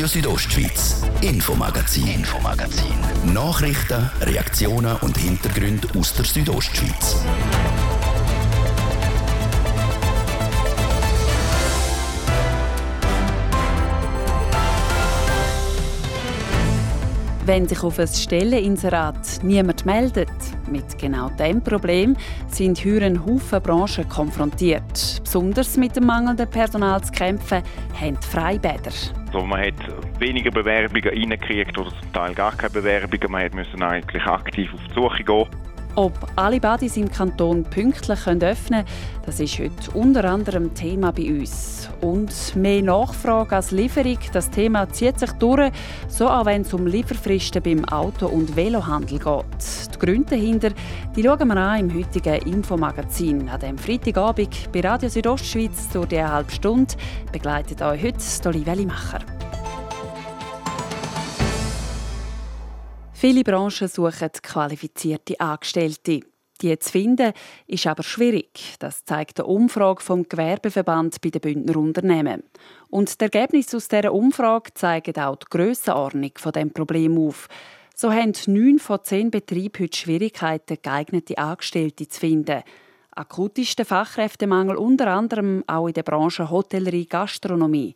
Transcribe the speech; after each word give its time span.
Radio 0.00 0.08
Südostschweiz, 0.08 1.02
Infomagazin, 1.20 2.06
Infomagazin. 2.06 3.34
Nachrichten, 3.34 4.10
Reaktionen 4.22 4.96
und 5.02 5.14
Hintergründe 5.18 5.88
aus 5.94 6.14
der 6.14 6.24
Südostschweiz. 6.24 7.22
Wenn 17.44 17.68
sich 17.68 17.82
auf 17.82 17.98
ein 17.98 18.08
Stelleninserat 18.08 19.42
niemand 19.42 19.84
meldet, 19.84 20.30
mit 20.70 20.96
genau 20.96 21.28
diesem 21.38 21.60
Problem 21.62 22.16
sind 22.48 22.82
heute 22.86 23.04
ein 23.04 23.26
Haufen 23.26 23.60
Branchen 23.60 24.08
konfrontiert. 24.08 25.20
Besonders 25.22 25.76
mit 25.76 25.94
dem 25.94 26.06
mangelnden 26.06 26.48
Personal 26.48 27.04
zu 27.04 27.12
kämpfen, 27.12 27.62
haben 28.00 28.18
die 28.18 28.26
Freibäder. 28.26 28.92
Also 29.32 29.46
man 29.46 29.64
hat 29.64 30.20
weniger 30.20 30.50
Bewerbungen 30.50 31.08
reingekriegt 31.08 31.78
oder 31.78 31.90
zum 31.90 32.12
Teil 32.12 32.34
gar 32.34 32.56
keine 32.56 32.70
Bewerbungen. 32.70 33.30
Man 33.30 33.50
musste 33.54 33.86
eigentlich 33.86 34.24
aktiv 34.24 34.74
auf 34.74 34.80
die 34.88 34.94
Suche 34.94 35.22
gehen. 35.22 35.69
Ob 35.96 36.14
alle 36.36 36.60
Badis 36.60 36.96
im 36.96 37.10
Kanton 37.10 37.64
pünktlich 37.64 38.26
öffnen 38.26 38.44
können, 38.44 38.84
das 39.26 39.40
ist 39.40 39.58
heute 39.58 39.90
unter 39.94 40.24
anderem 40.24 40.72
Thema 40.74 41.12
bei 41.12 41.30
uns. 41.30 41.88
Und 42.00 42.56
mehr 42.56 42.82
Nachfrage 42.82 43.56
als 43.56 43.70
Lieferung, 43.70 44.18
das 44.32 44.50
Thema 44.50 44.88
zieht 44.88 45.18
sich 45.18 45.32
durch, 45.32 45.72
so 46.08 46.28
auch 46.28 46.46
wenn 46.46 46.62
es 46.62 46.72
um 46.72 46.86
Lieferfristen 46.86 47.62
beim 47.62 47.84
Auto- 47.86 48.28
und 48.28 48.56
Velohandel 48.56 49.18
geht. 49.18 49.94
Die 49.94 49.98
Gründe 49.98 50.30
dahinter 50.30 50.70
die 51.16 51.24
schauen 51.24 51.48
wir 51.48 51.56
an 51.56 51.80
im 51.80 51.94
heutigen 51.94 52.40
Infomagazin. 52.46 53.48
An 53.48 53.60
dem 53.60 53.76
Freitagabend 53.76 54.72
bei 54.72 54.80
Radio 54.80 55.08
Südostschweiz 55.08 55.88
durch 55.92 56.08
die 56.08 56.22
halbe 56.22 56.52
Stunde 56.52 56.94
begleitet 57.32 57.82
euch 57.82 58.02
heute 58.02 58.48
Olivia 58.48 58.74
Limacher. 58.74 59.39
Viele 63.20 63.44
Branchen 63.44 63.86
suchen 63.86 64.30
qualifizierte 64.42 65.38
Angestellte. 65.38 66.20
Die 66.62 66.78
zu 66.78 66.90
finden, 66.90 67.34
ist 67.66 67.86
aber 67.86 68.02
schwierig. 68.02 68.76
Das 68.78 69.04
zeigt 69.04 69.38
eine 69.38 69.46
Umfrage 69.46 70.02
vom 70.02 70.26
Gewerbeverband 70.26 71.20
bei 71.20 71.28
den 71.28 71.42
Bündner 71.42 71.76
Unternehmen. 71.76 72.44
Und 72.88 73.20
die 73.20 73.24
Ergebnisse 73.24 73.76
aus 73.76 73.88
dieser 73.88 74.14
Umfrage 74.14 74.72
zeigen 74.72 75.18
auch 75.18 75.36
die 75.36 75.44
Grössenordnung 75.50 76.30
von 76.36 76.52
dem 76.52 76.72
Problem 76.72 77.18
auf. 77.18 77.48
So 77.94 78.10
haben 78.10 78.32
neun 78.46 78.78
von 78.78 79.04
zehn 79.04 79.30
Betrieben 79.30 79.82
heute 79.84 79.98
Schwierigkeiten, 79.98 80.78
geeignete 80.80 81.36
Angestellte 81.36 82.08
zu 82.08 82.20
finden. 82.20 82.62
Akut 83.10 83.58
ist 83.58 83.78
der 83.78 83.84
Fachkräftemangel 83.84 84.76
unter 84.76 85.08
anderem 85.08 85.62
auch 85.66 85.88
in 85.88 85.92
der 85.92 86.04
Branche 86.04 86.48
Hotellerie 86.48 87.04
Gastronomie. 87.04 87.94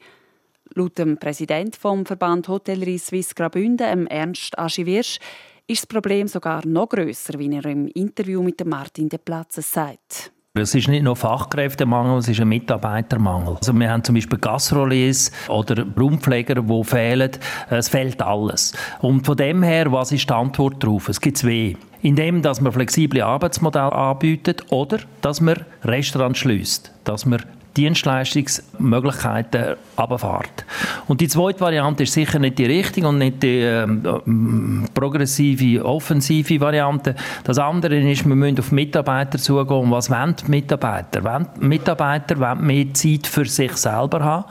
Laut 0.76 0.98
dem 0.98 1.16
Präsident 1.18 1.76
vom 1.76 2.04
Verband 2.04 2.48
Hotellerie 2.48 2.98
Suisse 2.98 3.32
Graubünden, 3.32 4.08
Ernst 4.08 4.58
Aschiviersch, 4.58 5.20
ist 5.68 5.82
das 5.82 5.86
Problem 5.86 6.26
sogar 6.26 6.66
noch 6.66 6.88
grösser, 6.88 7.38
wie 7.38 7.54
er 7.54 7.64
im 7.66 7.86
Interview 7.86 8.42
mit 8.42 8.64
Martin 8.66 9.08
De 9.08 9.20
Platze 9.20 9.62
sagt. 9.62 10.32
Es 10.54 10.74
ist 10.74 10.88
nicht 10.88 11.02
nur 11.02 11.14
Fachkräftemangel, 11.14 12.18
es 12.18 12.28
ist 12.28 12.40
ein 12.40 12.48
Mitarbeitermangel. 12.48 13.56
Also 13.56 13.72
wir 13.72 13.88
haben 13.88 14.02
zum 14.02 14.16
Beispiel 14.16 14.38
Gastroliers 14.38 15.30
oder 15.48 15.86
Raumpfleger, 15.96 16.62
die 16.62 16.84
fehlen. 16.84 17.30
Es 17.70 17.88
fehlt 17.88 18.20
alles. 18.20 18.72
Und 19.00 19.26
von 19.26 19.36
dem 19.36 19.62
her, 19.62 19.90
was 19.92 20.10
ist 20.10 20.28
die 20.28 20.34
Antwort 20.34 20.82
darauf? 20.82 21.08
Es 21.08 21.20
gibt 21.20 21.38
zwei. 21.38 21.76
Indem, 22.02 22.42
dass 22.42 22.60
man 22.60 22.72
flexible 22.72 23.22
Arbeitsmodelle 23.22 23.92
anbietet 23.92 24.72
oder 24.72 24.98
dass 25.22 25.40
man 25.40 25.64
Restaurants 25.84 26.38
schließt, 26.40 26.92
dass 27.04 27.26
man 27.26 27.42
Dienstleistungsmöglichkeiten 27.76 29.76
runterfährt. 29.98 30.64
Und 31.06 31.20
die 31.20 31.28
zweite 31.28 31.60
Variante 31.60 32.04
ist 32.04 32.12
sicher 32.12 32.38
nicht 32.38 32.58
die 32.58 32.66
richtige 32.66 33.08
und 33.08 33.18
nicht 33.18 33.42
die 33.42 33.60
äh, 33.60 33.86
progressive, 34.94 35.84
offensive 35.84 36.60
Variante. 36.60 37.14
Das 37.44 37.58
andere 37.58 37.96
ist, 37.96 38.26
wir 38.26 38.34
müssen 38.34 38.58
auf 38.58 38.72
Mitarbeiter 38.72 39.38
zugehen. 39.38 39.80
Und 39.80 39.90
was 39.90 40.10
wollen 40.10 40.34
die 40.36 40.50
Mitarbeiter? 40.50 41.46
Die 41.60 41.66
Mitarbeiter 41.66 42.38
wollen 42.38 42.66
mehr 42.66 42.92
Zeit 42.94 43.26
für 43.26 43.44
sich 43.44 43.72
selber 43.72 44.20
haben 44.20 44.44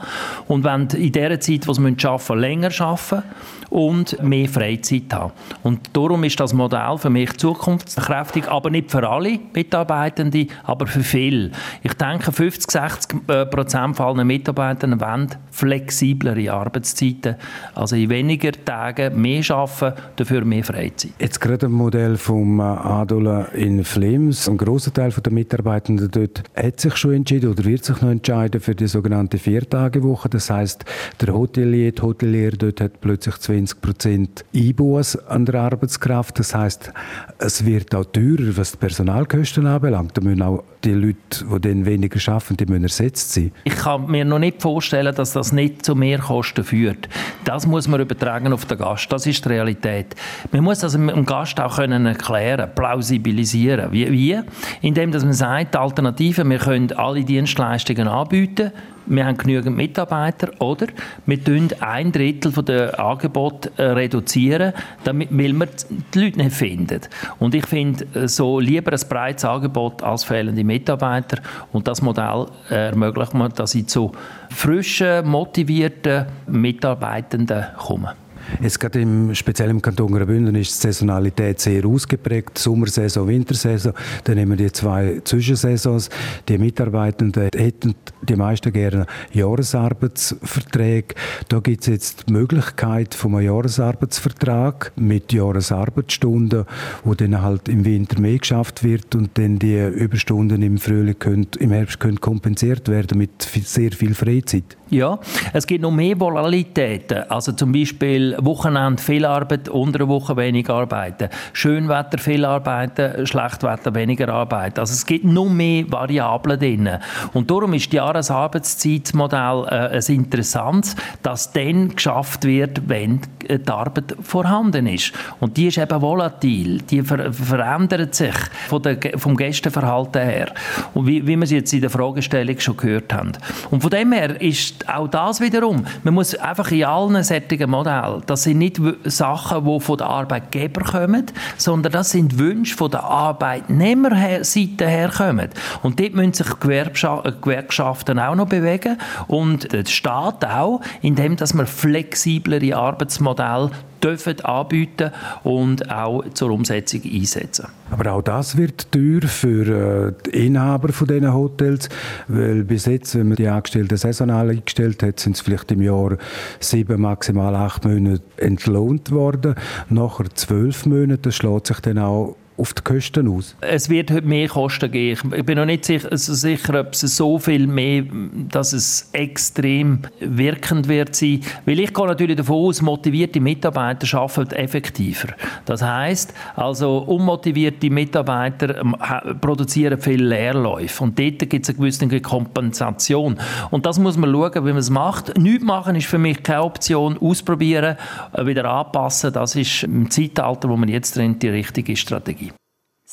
und 0.48 0.64
wollen 0.64 0.88
in 0.90 1.12
der 1.12 1.40
Zeit, 1.40 1.66
die 1.66 1.74
sie 1.74 1.80
arbeiten 1.80 2.16
müssen, 2.16 2.38
länger 2.38 2.80
arbeiten 2.80 3.22
und 3.70 4.22
mehr 4.22 4.48
Freizeit 4.48 5.12
haben. 5.12 5.32
Und 5.64 5.80
darum 5.92 6.22
ist 6.22 6.38
das 6.38 6.52
Modell 6.52 6.96
für 6.96 7.10
mich 7.10 7.36
zukunftskräftig, 7.36 8.48
aber 8.48 8.70
nicht 8.70 8.92
für 8.92 9.08
alle 9.08 9.40
Mitarbeitenden, 9.52 10.48
aber 10.62 10.86
für 10.86 11.02
viele. 11.02 11.50
Ich 11.82 11.94
denke, 11.94 12.30
50, 12.30 12.70
60 12.70 13.13
Prozent 13.20 14.00
aller 14.00 14.24
Mitarbeiter 14.24 14.88
wollen 15.00 15.28
flexiblere 15.50 16.52
Arbeitszeiten, 16.52 17.36
also 17.74 17.96
in 17.96 18.10
weniger 18.10 18.52
Tagen 18.52 19.20
mehr 19.20 19.42
arbeiten, 19.50 20.00
dafür 20.16 20.44
mehr 20.44 20.64
Freizeit. 20.64 21.12
Jetzt 21.18 21.40
gerade 21.40 21.66
ein 21.66 21.72
Modell 21.72 22.16
vom 22.16 22.60
äh, 22.60 22.62
Adola 22.62 23.46
in 23.54 23.84
Flems. 23.84 24.48
Ein 24.48 24.56
großer 24.56 24.92
Teil 24.92 25.10
der 25.10 25.32
Mitarbeitenden 25.32 26.10
dort 26.10 26.42
hat 26.56 26.80
sich 26.80 26.96
schon 26.96 27.14
entschieden 27.14 27.50
oder 27.50 27.64
wird 27.64 27.84
sich 27.84 28.00
noch 28.00 28.10
entscheiden 28.10 28.60
für 28.60 28.74
die 28.74 28.86
sogenannte 28.86 29.38
Viertagewoche. 29.38 30.28
Das 30.28 30.50
heißt, 30.50 30.84
der 31.20 31.34
Hotelier, 31.34 31.92
die 31.92 32.02
Hotelier 32.02 32.50
dort 32.52 32.80
hat 32.80 33.00
plötzlich 33.00 33.36
20 33.36 33.64
20 33.74 33.80
Prozent 33.80 34.44
Einbuß 34.54 35.16
an 35.28 35.46
der 35.46 35.60
Arbeitskraft. 35.60 36.38
Das 36.38 36.54
heißt, 36.54 36.92
es 37.38 37.64
wird 37.64 37.94
auch 37.94 38.04
teurer, 38.04 38.56
was 38.56 38.72
die 38.72 38.78
Personalkosten 38.78 39.66
anbelangt. 39.66 40.16
Da 40.16 40.20
müssen 40.20 40.42
auch 40.42 40.64
die 40.82 40.92
Leute, 40.92 41.16
die 41.30 41.60
dann 41.60 41.86
weniger 41.86 42.32
arbeiten, 42.32 42.56
die 42.56 42.66
müssen 42.66 42.88
ersetzt 43.04 43.32
sein. 43.32 43.52
Ich 43.64 43.76
kann 43.76 44.06
mir 44.06 44.24
noch 44.24 44.38
nicht 44.38 44.60
vorstellen, 44.60 45.14
dass 45.14 45.32
das 45.32 45.52
nicht 45.52 45.84
zu 45.84 45.94
Mehrkosten 45.94 46.64
führt. 46.64 47.08
Das 47.44 47.66
muss 47.66 47.88
man 47.88 48.00
übertragen 48.00 48.52
auf 48.52 48.64
den 48.64 48.78
Gast. 48.78 49.12
Das 49.12 49.26
ist 49.26 49.44
die 49.44 49.48
Realität. 49.50 50.14
Man 50.50 50.64
muss 50.64 50.82
also 50.82 50.98
dem 50.98 51.26
Gast 51.26 51.60
auch 51.60 51.76
können 51.76 52.06
erklären, 52.06 52.70
plausibilisieren. 52.74 53.92
Wie? 53.92 54.40
Indem 54.80 55.12
dass 55.12 55.24
man 55.24 55.32
sagt, 55.32 55.76
Alternativen, 55.76 56.48
wir 56.50 56.58
können 56.58 56.92
alle 56.92 57.24
Dienstleistungen 57.24 58.08
anbieten 58.08 58.72
wir 59.06 59.26
haben 59.26 59.36
genügend 59.36 59.76
Mitarbeiter 59.76 60.48
oder 60.60 60.86
wir 61.26 61.38
reduzieren 61.38 61.82
ein 61.82 62.12
Drittel 62.12 62.52
der 62.64 62.98
Angebote 62.98 63.70
äh, 63.76 63.82
reduzieren, 63.82 64.72
damit, 65.04 65.28
weil 65.30 65.52
wir 65.52 65.68
die 66.14 66.18
Leute 66.18 66.38
nicht 66.38 66.52
finden. 66.52 67.00
Und 67.38 67.54
ich 67.54 67.66
finde 67.66 68.06
äh, 68.14 68.28
so 68.28 68.60
lieber 68.60 68.92
ein 68.92 69.08
breites 69.08 69.44
Angebot 69.44 70.02
als 70.02 70.24
fehlende 70.24 70.64
Mitarbeiter 70.64 71.42
und 71.72 71.86
das 71.86 72.02
Modell 72.02 72.46
äh, 72.70 72.88
ermöglicht 72.88 73.34
mir, 73.34 73.48
dass 73.48 73.74
ich 73.74 73.86
zu 73.86 74.12
frischen, 74.50 75.26
motivierten 75.26 76.26
Mitarbeitenden 76.46 77.64
komme. 77.76 78.14
Jetzt 78.60 78.80
gerade 78.80 79.00
im, 79.00 79.34
speziell 79.34 79.70
im 79.70 79.82
Kanton 79.82 80.12
Graubünden 80.12 80.54
ist 80.54 80.74
die 80.74 80.86
Saisonalität 80.86 81.60
sehr 81.60 81.84
ausgeprägt. 81.86 82.58
Sommersaison, 82.58 83.26
Wintersaison. 83.28 83.92
Dann 84.24 84.36
nehmen 84.36 84.58
wir 84.58 84.66
die 84.66 84.72
zwei 84.72 85.20
Zwischensaisons. 85.24 86.10
Die 86.48 86.58
Mitarbeitenden 86.58 87.50
hätten 87.54 87.94
die 88.22 88.36
meisten 88.36 88.72
gerne 88.72 89.06
Jahresarbeitsverträge. 89.32 91.14
Da 91.48 91.60
gibt 91.60 91.82
es 91.82 91.86
jetzt 91.88 92.28
die 92.28 92.32
Möglichkeit 92.32 93.14
von 93.14 93.34
einem 93.34 93.46
Jahresarbeitsvertrag 93.46 94.92
mit 94.96 95.32
Jahresarbeitsstunden, 95.32 96.64
wo 97.04 97.14
dann 97.14 97.42
halt 97.42 97.68
im 97.68 97.84
Winter 97.84 98.20
mehr 98.20 98.38
geschafft 98.38 98.84
wird 98.84 99.14
und 99.14 99.36
dann 99.38 99.58
die 99.58 99.78
Überstunden 99.78 100.62
im 100.62 100.78
Frühling 100.78 101.18
können, 101.18 101.46
im 101.58 101.72
Herbst 101.72 102.00
können 102.00 102.20
kompensiert 102.20 102.88
werden 102.88 103.18
mit 103.18 103.42
sehr 103.42 103.92
viel 103.92 104.14
Freizeit. 104.14 104.76
Ja, 104.94 105.18
es 105.52 105.66
gibt 105.66 105.82
noch 105.82 105.90
mehr 105.90 106.20
Volatilitäten. 106.20 107.28
Also 107.28 107.50
zum 107.50 107.72
Beispiel 107.72 108.36
Wochenende 108.40 109.02
viel 109.02 109.24
Arbeit, 109.24 109.68
unter 109.68 109.98
der 109.98 110.08
Woche 110.08 110.36
wenig 110.36 110.70
arbeiten. 110.70 111.30
Schönwetter 111.52 112.18
viel 112.18 112.44
arbeiten, 112.44 113.26
Schlechtwetter 113.26 113.92
weniger 113.96 114.28
arbeiten. 114.28 114.78
Also 114.78 114.92
es 114.92 115.04
gibt 115.04 115.24
noch 115.24 115.48
mehr 115.48 115.84
Variablen 115.90 116.60
drin. 116.60 116.90
Und 117.32 117.50
darum 117.50 117.74
ist 117.74 117.90
die 117.90 117.96
Jahresarbeitszeitmodell 117.96 119.64
äh, 119.68 119.96
ein 119.96 120.14
interessantes, 120.14 120.94
das 121.22 121.52
dann 121.52 121.88
geschafft 121.96 122.44
wird, 122.44 122.88
wenn 122.88 123.20
die 123.48 123.68
Arbeit 123.68 124.14
vorhanden 124.22 124.86
ist. 124.86 125.12
Und 125.40 125.56
die 125.56 125.66
ist 125.66 125.78
eben 125.78 126.00
volatil, 126.00 126.82
die 126.82 127.02
ver 127.02 127.32
verändert 127.32 128.14
sich 128.14 128.34
von 128.68 128.80
der, 128.80 128.98
vom 129.16 129.36
Gästeverhalten 129.36 130.22
her. 130.22 130.54
Und 130.94 131.08
wie, 131.08 131.26
wie 131.26 131.36
wir 131.36 131.42
es 131.42 131.50
jetzt 131.50 131.72
in 131.72 131.80
der 131.80 131.90
Fragestellung 131.90 132.60
schon 132.60 132.76
gehört 132.76 133.12
haben. 133.12 133.32
Und 133.70 133.80
von 133.80 133.90
dem 133.90 134.12
her 134.12 134.40
ist 134.40 134.83
auch 134.88 135.08
das 135.08 135.40
wiederum, 135.40 135.86
man 136.02 136.14
muss 136.14 136.34
einfach 136.34 136.70
in 136.70 136.84
allen 136.84 137.22
sättigen 137.22 137.70
Modellen, 137.70 138.22
das 138.26 138.44
sind 138.44 138.58
nicht 138.58 138.80
Sachen, 139.04 139.64
die 139.64 139.80
von 139.80 139.98
der 139.98 140.06
Arbeitgeber 140.06 140.82
kommen, 140.82 141.26
sondern 141.56 141.92
das 141.92 142.10
sind 142.10 142.38
Wünsche 142.38 142.76
von 142.76 142.90
der 142.90 143.04
Arbeitnehmerseite 143.04 144.86
herkommen. 144.86 145.50
Und 145.82 146.00
dort 146.00 146.14
müssen 146.14 146.32
sich 146.32 146.48
Gewerkschaften 146.60 148.18
auch 148.18 148.34
noch 148.34 148.48
bewegen 148.48 148.98
und 149.28 149.72
der 149.72 149.84
Staat 149.86 150.44
auch, 150.44 150.80
indem 151.02 151.36
dass 151.36 151.54
man 151.54 151.66
flexiblere 151.66 152.76
Arbeitsmodelle 152.76 153.70
dürfen 154.04 154.40
anbieten 154.42 155.10
und 155.42 155.90
auch 155.90 156.24
zur 156.34 156.50
Umsetzung 156.50 157.00
einsetzen. 157.04 157.68
Aber 157.90 158.12
auch 158.12 158.22
das 158.22 158.56
wird 158.56 158.92
teuer 158.92 159.22
für 159.22 160.08
äh, 160.08 160.12
die 160.26 160.46
Inhaber 160.46 160.92
von 160.92 161.06
diesen 161.06 161.32
Hotels, 161.32 161.88
weil 162.28 162.64
bis 162.64 162.86
jetzt, 162.86 163.14
wenn 163.14 163.28
man 163.28 163.36
die 163.36 163.48
Angestellten 163.48 163.96
saisonal 163.96 164.50
eingestellt 164.50 165.02
hat, 165.02 165.20
sind 165.20 165.36
sie 165.36 165.44
vielleicht 165.44 165.72
im 165.72 165.82
Jahr 165.82 166.18
sieben, 166.60 167.00
maximal 167.00 167.54
acht 167.54 167.84
Monate 167.84 168.22
entlohnt 168.36 169.10
worden. 169.10 169.54
Nachher 169.88 170.26
zwölf 170.34 170.86
Monate, 170.86 171.22
das 171.22 171.36
schlägt 171.36 171.66
sich 171.68 171.80
dann 171.80 171.98
auch 171.98 172.36
auf 172.56 172.72
die 172.72 172.82
Kosten 172.82 173.28
aus? 173.28 173.56
Es 173.60 173.88
wird 173.88 174.24
mehr 174.24 174.48
Kosten 174.48 174.90
geben. 174.90 175.32
Ich 175.36 175.44
bin 175.44 175.58
noch 175.58 175.64
nicht 175.64 175.84
sicher, 175.84 176.08
sicher, 176.16 176.80
ob 176.80 176.92
es 176.92 177.00
so 177.00 177.38
viel 177.38 177.66
mehr, 177.66 178.04
dass 178.50 178.72
es 178.72 179.08
extrem 179.12 180.00
wirkend 180.20 180.88
wird 180.88 181.16
sein. 181.16 181.40
Weil 181.66 181.80
ich 181.80 181.92
gehe 181.92 182.06
natürlich 182.06 182.36
davon 182.36 182.66
aus, 182.66 182.80
motivierte 182.80 183.40
Mitarbeiter 183.40 184.18
arbeiten 184.18 184.54
effektiver. 184.54 185.28
Das 185.64 185.82
heißt, 185.82 186.32
also 186.54 186.98
unmotivierte 186.98 187.90
Mitarbeiter 187.90 188.80
ähm, 188.80 188.96
produzieren 189.40 190.00
viel 190.00 190.24
Leerläufe 190.24 191.02
und 191.02 191.18
dort 191.18 191.38
gibt 191.50 191.64
es 191.64 191.70
eine 191.70 191.78
gewisse 191.78 192.20
Kompensation. 192.20 193.38
Und 193.70 193.86
das 193.86 193.98
muss 193.98 194.16
man 194.16 194.30
schauen, 194.32 194.54
wie 194.54 194.70
man 194.70 194.76
es 194.76 194.90
macht. 194.90 195.36
Nichts 195.36 195.64
machen 195.64 195.96
ist 195.96 196.06
für 196.06 196.18
mich 196.18 196.42
keine 196.42 196.62
Option. 196.62 197.18
Ausprobieren, 197.18 197.96
äh, 198.32 198.46
wieder 198.46 198.70
anpassen, 198.70 199.32
das 199.32 199.56
ist 199.56 199.84
im 199.84 200.10
Zeitalter, 200.10 200.68
wo 200.68 200.76
man 200.76 200.88
jetzt 200.88 201.16
drin 201.16 201.38
die 201.38 201.48
richtige 201.48 201.96
Strategie 201.96 202.44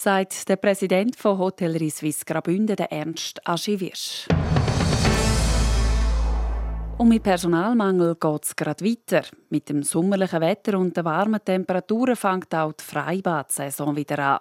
sagt 0.02 0.50
der 0.50 0.56
Präsident 0.56 1.16
von 1.16 1.38
Hotellerie 1.38 1.92
Suisse 1.92 2.26
Graubünden, 2.26 2.76
der 2.76 2.92
Ernst 2.92 3.40
Aschewirsch. 3.48 4.26
Und 6.98 7.08
mit 7.08 7.22
Personalmangel 7.22 8.16
geht 8.16 8.44
es 8.44 8.56
gerade 8.56 8.84
weiter. 8.84 9.22
Mit 9.52 9.70
dem 9.70 9.84
sommerlichen 9.84 10.42
Wetter 10.42 10.80
und 10.80 10.98
den 10.98 11.06
warmen 11.06 11.40
Temperaturen 11.46 12.16
fängt 12.16 12.56
auch 12.56 12.74
die 12.74 12.84
Freibad-Saison 12.84 13.96
wieder 13.96 14.18
an. 14.18 14.40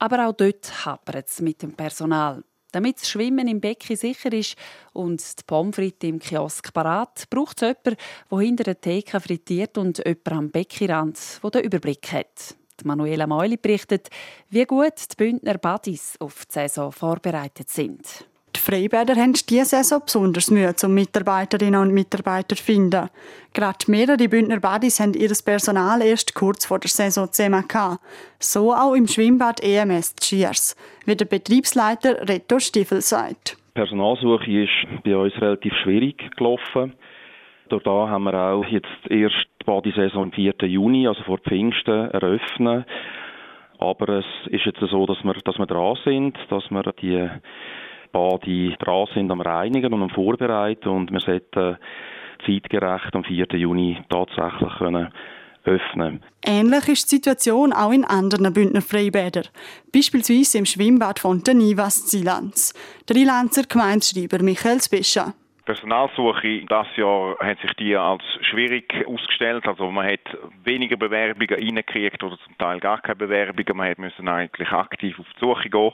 Aber 0.00 0.26
auch 0.26 0.32
dort 0.32 0.84
hapert 0.84 1.28
es 1.28 1.40
mit 1.42 1.62
dem 1.62 1.74
Personal. 1.74 2.42
Damit 2.72 2.96
das 2.96 3.08
Schwimmen 3.08 3.46
im 3.46 3.60
Becken 3.60 3.94
sicher 3.94 4.32
ist 4.32 4.56
und 4.94 5.20
die 5.20 5.44
Pommes 5.46 5.76
frites 5.76 6.08
im 6.08 6.18
Kiosk 6.18 6.74
parat, 6.74 7.30
braucht 7.30 7.62
es 7.62 7.68
jemanden, 7.68 8.02
der 8.32 8.38
hinter 8.40 8.64
der 8.64 8.80
Theke 8.80 9.20
frittiert 9.20 9.78
und 9.78 9.98
jemanden 9.98 10.32
am 10.32 10.50
Beckenrand, 10.50 11.40
der 11.40 11.50
den 11.50 11.62
Überblick 11.62 12.10
hat. 12.10 12.57
Manuela 12.84 13.26
Meuli 13.26 13.56
berichtet, 13.56 14.08
wie 14.50 14.64
gut 14.64 14.94
die 15.10 15.16
Bündner 15.16 15.58
Buddies 15.58 16.16
auf 16.20 16.44
die 16.46 16.52
Saison 16.52 16.92
vorbereitet 16.92 17.68
sind. 17.68 18.26
Die 18.56 18.60
Freibäder 18.60 19.14
haben 19.14 19.34
diese 19.34 19.64
Saison 19.64 20.00
besonders 20.04 20.50
Mühe, 20.50 20.74
um 20.82 20.94
Mitarbeiterinnen 20.94 21.80
und 21.80 21.92
Mitarbeiter 21.92 22.56
zu 22.56 22.64
finden. 22.64 23.08
Gerade 23.52 23.78
mehrere 23.86 24.28
Bündner 24.28 24.60
Buddies 24.60 25.00
haben 25.00 25.14
ihr 25.14 25.30
Personal 25.44 26.02
erst 26.02 26.34
kurz 26.34 26.66
vor 26.66 26.78
der 26.78 26.90
Saison 26.90 27.30
zusammen 27.30 27.66
gehabt. 27.68 28.00
So 28.38 28.72
auch 28.72 28.94
im 28.94 29.06
Schwimmbad 29.06 29.60
EMS 29.62 30.14
Cheers, 30.16 30.76
wie 31.04 31.16
der 31.16 31.26
Betriebsleiter 31.26 32.28
Reto 32.28 32.58
Stiefel 32.58 33.00
sagt. 33.00 33.56
Die 33.68 33.80
Personalsuche 33.80 34.64
ist 34.64 35.04
bei 35.04 35.16
uns 35.16 35.34
relativ 35.40 35.72
schwierig 35.82 36.30
gelaufen. 36.36 36.94
Durch 37.68 37.82
da 37.82 38.08
haben 38.08 38.24
wir 38.24 38.34
auch 38.34 38.64
jetzt 38.64 38.88
erst 39.10 39.47
die 39.68 39.90
Badesaison 39.90 40.24
am 40.24 40.32
4. 40.32 40.54
Juni, 40.62 41.06
also 41.06 41.22
vor 41.24 41.38
Pfingsten, 41.38 42.10
eröffnen. 42.10 42.84
Aber 43.78 44.08
es 44.08 44.24
ist 44.46 44.64
jetzt 44.64 44.80
so, 44.80 45.06
dass 45.06 45.22
wir, 45.22 45.34
dass 45.34 45.58
wir 45.58 45.66
dran 45.66 45.98
sind, 46.04 46.36
dass 46.48 46.64
wir 46.70 46.82
die 47.00 47.28
Bade 48.10 48.76
dran 48.78 49.06
sind 49.14 49.30
am 49.30 49.40
Reinigen 49.40 49.92
und 49.92 50.02
am 50.02 50.10
Vorbereiten 50.10 50.88
und 50.88 51.12
wir 51.12 51.20
sollten 51.20 51.76
zeitgerecht 52.44 53.14
am 53.14 53.24
4. 53.24 53.46
Juni 53.52 53.98
tatsächlich 54.08 54.72
können 54.78 55.08
öffnen. 55.64 56.22
Ähnlich 56.42 56.88
ist 56.88 57.12
die 57.12 57.16
Situation 57.16 57.72
auch 57.74 57.92
in 57.92 58.04
anderen 58.04 58.52
Bündner 58.54 58.80
Freibädern, 58.80 59.48
beispielsweise 59.92 60.58
im 60.58 60.64
Schwimmbad 60.64 61.18
von 61.18 61.42
der 61.44 61.54
Nivas 61.54 62.06
Zilanz. 62.06 62.72
Der 63.06 63.16
Ilanzer 63.16 63.64
Gemeindeschreiber 63.64 64.42
Michael 64.42 64.80
Spischa. 64.80 65.34
Personalsuche 65.68 66.64
das 66.64 66.86
Jahr 66.96 67.36
hat 67.40 67.60
sich 67.60 67.74
die 67.74 67.94
als 67.94 68.22
schwierig 68.40 69.06
ausgestellt. 69.06 69.66
Also 69.66 69.90
man 69.90 70.06
hat 70.10 70.20
weniger 70.64 70.96
Bewerbungen 70.96 71.62
reingekriegt 71.62 72.22
oder 72.22 72.38
zum 72.38 72.56
Teil 72.56 72.80
gar 72.80 73.02
keine 73.02 73.16
Bewerbungen. 73.16 73.76
Man 73.76 73.90
hat 73.90 73.98
müssen 73.98 74.28
eigentlich 74.28 74.72
aktiv 74.72 75.18
auf 75.20 75.26
die 75.34 75.40
Suche 75.40 75.68
gehen. 75.68 75.92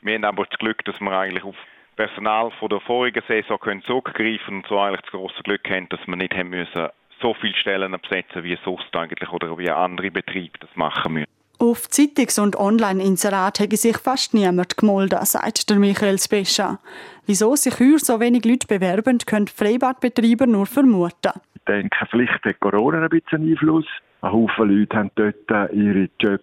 Wir 0.00 0.14
haben 0.16 0.24
aber 0.24 0.44
das 0.46 0.58
Glück, 0.58 0.84
dass 0.86 1.00
wir 1.00 1.12
eigentlich 1.12 1.44
auf 1.44 1.54
Personal 1.94 2.50
von 2.58 2.68
der 2.68 2.80
vorigen 2.80 3.22
Saison 3.28 3.60
können 3.60 3.82
zurückgreifen 3.82 4.56
und 4.56 4.66
so 4.66 4.80
eigentlich 4.80 5.02
das 5.02 5.12
große 5.12 5.42
Glück 5.44 5.70
haben, 5.70 5.88
dass 5.90 6.04
wir 6.04 6.16
nicht 6.16 6.34
haben 6.34 6.50
müssen 6.50 6.88
so 7.20 7.32
viele 7.34 7.54
Stellen 7.54 7.92
besetzen 7.92 8.42
wie 8.42 8.58
sonst 8.64 8.92
eigentlich 8.96 9.30
oder 9.30 9.56
wie 9.56 9.70
andere 9.70 10.10
Betriebe 10.10 10.58
das 10.58 10.74
machen 10.74 11.12
müssen. 11.12 11.41
Auf 11.62 11.88
Zeitungs- 11.90 12.40
und 12.40 12.56
Online-Inserat 12.56 13.60
hätte 13.60 13.76
sich 13.76 13.96
fast 13.96 14.34
niemand 14.34 14.76
gemolden, 14.76 15.24
sagt 15.24 15.70
der 15.70 15.78
Michael 15.78 16.18
Spescha. 16.18 16.80
Wieso 17.24 17.54
sich 17.54 17.78
heuer 17.78 18.00
so 18.00 18.18
wenig 18.18 18.44
Leute 18.44 18.66
bewerben, 18.66 19.18
können 19.18 19.46
Freibadbetreiber 19.46 20.48
nur 20.48 20.66
vermuten. 20.66 21.30
Ich 21.54 21.62
denke, 21.68 21.96
vielleicht 22.10 22.44
hat 22.44 22.58
Corona 22.58 23.04
ein 23.04 23.08
bisschen 23.10 23.48
Einfluss. 23.48 23.86
Ein 24.22 24.32
Haufen 24.32 24.76
Leute 24.76 24.96
haben 24.96 25.12
dort 25.14 25.72
ihre 25.72 26.08
Jobs 26.18 26.42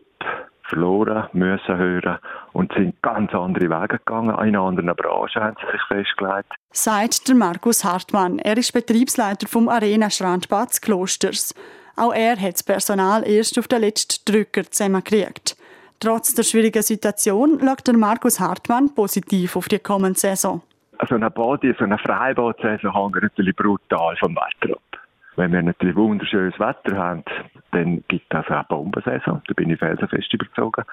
verloren, 0.70 1.28
müssen 1.34 1.78
hören 1.78 2.20
und 2.54 2.72
sind 2.72 3.02
ganz 3.02 3.34
andere 3.34 3.70
Wege 3.70 3.98
gegangen. 3.98 4.40
In 4.48 4.56
anderen 4.56 4.96
Branchen 4.96 5.44
haben 5.44 5.58
sie 5.60 5.70
sich 5.70 5.82
festgelegt. 5.90 6.54
Sagt 6.72 7.28
der 7.28 7.36
Markus 7.36 7.84
Hartmann. 7.84 8.40
Er 8.40 8.56
ist 8.56 8.72
Betriebsleiter 8.72 9.50
vom 9.50 9.68
Arena 9.68 10.10
Strandbad 10.10 10.82
Klosters. 10.82 11.54
Auch 12.00 12.14
er 12.14 12.40
hat 12.40 12.54
das 12.54 12.64
Personal 12.64 13.28
erst 13.28 13.60
auf 13.60 13.68
den 13.68 13.82
letzten 13.82 14.24
Drücker 14.32 14.64
zusammengekriegt. 14.64 15.58
Trotz 16.00 16.34
der 16.34 16.44
schwierigen 16.44 16.82
Situation 16.82 17.60
schaut 17.60 17.86
der 17.86 17.98
Markus 17.98 18.40
Hartmann 18.40 18.96
positiv 18.96 19.58
auf 19.58 19.68
die 19.68 19.80
kommende 19.80 20.18
Saison. 20.18 20.62
So 21.10 21.16
eine 21.16 21.30
Body, 21.30 21.76
so 21.78 21.84
eine 21.84 21.98
Freibad-Saison 21.98 22.94
hängt 22.94 23.22
natürlich 23.22 23.54
brutal 23.54 24.16
vom 24.16 24.34
Wetter 24.34 24.76
ab. 24.76 25.00
Wenn 25.36 25.52
wir 25.52 25.62
natürlich 25.62 25.98
wunderschönes 25.98 26.58
Wetter 26.58 26.96
haben, 26.96 27.24
dann 27.72 28.02
gibt 28.08 28.34
es 28.34 28.48
eine 28.48 28.66
Bombensaison. 28.70 29.42
Da 29.46 29.54
bin 29.54 29.70
ich 29.70 29.80
felsenfest 29.80 30.34
überzogen. 30.34 30.86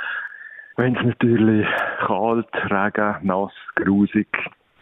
Wenn 0.76 0.97
es 0.97 1.05
natürlich 1.05 1.69
kalt, 2.05 2.49
Regen, 2.52 3.14
nass, 3.23 3.52
grusig, 3.76 4.29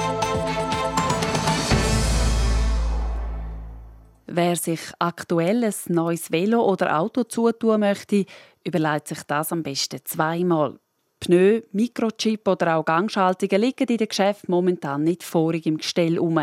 Wer 4.35 4.57
sich 4.57 4.81
aktuell 4.99 5.63
ein 5.63 5.75
neues 5.89 6.33
Velo 6.33 6.65
oder 6.65 6.99
Auto 6.99 7.25
zutun 7.25 7.81
möchte, 7.81 8.25
überlegt 8.65 9.09
sich 9.09 9.23
das 9.25 9.53
am 9.53 9.63
besten 9.63 10.01
zweimal. 10.07 10.79
Pneu, 11.21 11.61
Mikrochip 11.73 12.49
oder 12.49 12.77
auch 12.77 12.85
Gangschaltungen 12.87 13.61
liegen 13.61 13.87
in 13.87 13.99
den 13.99 14.09
Geschäften 14.09 14.51
momentan 14.51 15.05
nicht 15.05 15.23
vorig 15.23 15.67
im 15.67 15.77
Gestell 15.77 16.19
um. 16.19 16.41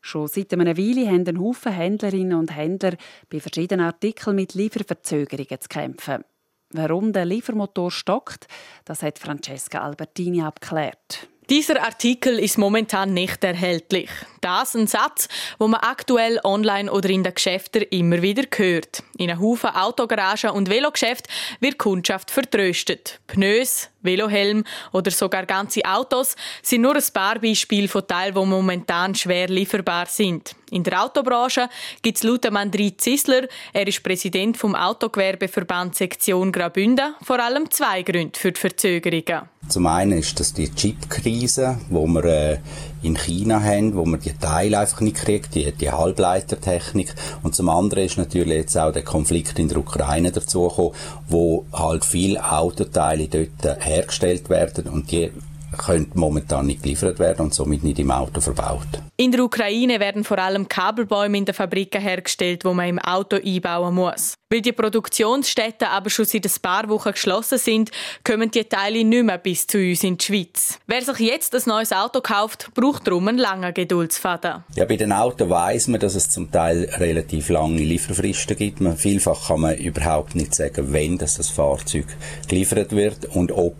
Schon 0.00 0.28
seit 0.28 0.52
einer 0.52 0.76
Weile 0.76 1.08
haben 1.08 1.26
ein 1.26 1.40
Haufen 1.40 1.72
Händlerinnen 1.72 2.38
und 2.38 2.54
Händler 2.54 2.94
bei 3.28 3.40
verschiedenen 3.40 3.84
Artikeln 3.84 4.36
mit 4.36 4.54
Lieferverzögerungen 4.54 5.60
zu 5.60 5.68
kämpfen. 5.68 6.24
Warum 6.70 7.12
der 7.12 7.24
Liefermotor 7.24 7.90
stockt, 7.90 8.46
das 8.84 9.02
hat 9.02 9.18
Francesca 9.18 9.80
Albertini 9.80 10.40
abgeklärt. 10.40 11.28
Dieser 11.50 11.82
Artikel 11.82 12.38
ist 12.38 12.56
momentan 12.56 13.12
nicht 13.12 13.44
erhältlich. 13.44 14.08
Das 14.40 14.74
ist 14.74 14.80
ein 14.80 14.86
Satz, 14.86 15.28
wo 15.58 15.68
man 15.68 15.80
aktuell 15.80 16.40
online 16.42 16.90
oder 16.90 17.10
in 17.10 17.22
den 17.22 17.34
Geschäften 17.34 17.82
immer 17.90 18.22
wieder 18.22 18.44
hört. 18.56 19.02
In 19.18 19.30
einem 19.30 19.40
Haufen 19.40 19.70
Autogaragen 19.70 20.50
und 20.50 20.70
Velogeschäften 20.70 21.30
wird 21.60 21.78
Kundschaft 21.78 22.30
vertröstet. 22.30 23.20
Pneus, 23.26 23.90
Velohelm 24.00 24.64
oder 24.92 25.10
sogar 25.10 25.44
ganze 25.44 25.84
Autos 25.84 26.34
sind 26.62 26.80
nur 26.80 26.96
ein 26.96 27.04
paar 27.12 27.38
Beispiele 27.38 27.88
von 27.88 28.06
Teilen, 28.06 28.34
die 28.34 28.46
momentan 28.46 29.14
schwer 29.14 29.48
lieferbar 29.48 30.06
sind. 30.06 30.54
In 30.74 30.82
der 30.82 31.04
Autobranche 31.04 31.68
gibt 32.02 32.18
es 32.18 32.24
laut 32.24 32.44
André 32.46 32.98
Zisler, 32.98 33.46
er 33.72 33.86
ist 33.86 34.02
Präsident 34.02 34.56
vom 34.56 34.74
Autogewerbeverband 34.74 35.94
Sektion 35.94 36.50
Graubünden, 36.50 37.14
vor 37.22 37.38
allem 37.38 37.70
zwei 37.70 38.02
Gründe 38.02 38.36
für 38.36 38.50
die 38.50 38.58
Verzögerungen. 38.58 39.42
Zum 39.68 39.86
einen 39.86 40.18
ist 40.18 40.40
das 40.40 40.52
die 40.52 40.74
Chipkrise, 40.74 41.78
wo 41.90 42.08
wir 42.08 42.24
äh, 42.24 42.58
in 43.04 43.16
China 43.16 43.62
haben, 43.62 43.94
wo 43.94 44.04
man 44.04 44.18
die 44.18 44.32
Teile 44.32 44.80
einfach 44.80 45.00
nicht 45.00 45.18
kriegt, 45.18 45.54
die, 45.54 45.70
die 45.70 45.92
Halbleitertechnik. 45.92 47.14
Und 47.44 47.54
zum 47.54 47.68
anderen 47.68 48.06
ist 48.06 48.18
natürlich 48.18 48.58
jetzt 48.58 48.76
auch 48.76 48.90
der 48.90 49.04
Konflikt 49.04 49.56
in 49.60 49.68
der 49.68 49.78
Ukraine 49.78 50.32
dazugekommen, 50.32 50.92
wo 51.28 51.66
halt 51.72 52.04
viele 52.04 52.44
Autoteile 52.50 53.28
dort 53.28 53.84
hergestellt 53.86 54.50
werden 54.50 54.88
und 54.88 55.12
die 55.12 55.30
können 55.76 56.10
momentan 56.14 56.66
nicht 56.66 56.82
geliefert 56.82 57.18
werden 57.18 57.46
und 57.46 57.54
somit 57.54 57.82
nicht 57.84 57.98
im 57.98 58.10
Auto 58.10 58.40
verbaut. 58.40 58.86
In 59.16 59.30
der 59.30 59.44
Ukraine 59.44 60.00
werden 60.00 60.24
vor 60.24 60.38
allem 60.38 60.68
Kabelbäume 60.68 61.38
in 61.38 61.44
den 61.44 61.54
Fabriken 61.54 62.00
hergestellt, 62.00 62.64
wo 62.64 62.74
man 62.74 62.88
im 62.88 62.98
Auto 62.98 63.36
einbauen 63.36 63.94
muss. 63.94 64.34
Weil 64.50 64.60
die 64.60 64.72
Produktionsstätten 64.72 65.88
aber 65.88 66.10
schon 66.10 66.24
seit 66.24 66.44
ein 66.44 66.52
paar 66.62 66.88
Wochen 66.88 67.12
geschlossen 67.12 67.58
sind, 67.58 67.90
kommen 68.22 68.50
die 68.50 68.64
Teile 68.64 69.04
nicht 69.04 69.24
mehr 69.24 69.38
bis 69.38 69.66
zu 69.66 69.78
uns 69.78 70.04
in 70.04 70.16
die 70.16 70.24
Schweiz. 70.24 70.78
Wer 70.86 71.02
sich 71.02 71.18
jetzt 71.20 71.54
ein 71.54 71.62
neues 71.66 71.92
Auto 71.92 72.20
kauft, 72.20 72.70
braucht 72.74 73.06
darum 73.06 73.26
einen 73.28 73.38
langen 73.38 73.74
Geduldsfaden. 73.74 74.64
Ja, 74.76 74.84
bei 74.84 74.96
den 74.96 75.12
Autos 75.12 75.48
weiss 75.48 75.88
man, 75.88 76.00
dass 76.00 76.14
es 76.14 76.30
zum 76.30 76.50
Teil 76.50 76.88
relativ 76.98 77.48
lange 77.48 77.82
Lieferfristen 77.82 78.56
gibt. 78.56 78.80
Man, 78.80 78.96
vielfach 78.96 79.48
kann 79.48 79.60
man 79.60 79.76
überhaupt 79.76 80.34
nicht 80.34 80.54
sagen, 80.54 80.88
wann 80.90 81.18
das, 81.18 81.36
das 81.36 81.48
Fahrzeug 81.48 82.06
geliefert 82.48 82.92
wird 82.92 83.26
und 83.34 83.50
ob 83.50 83.76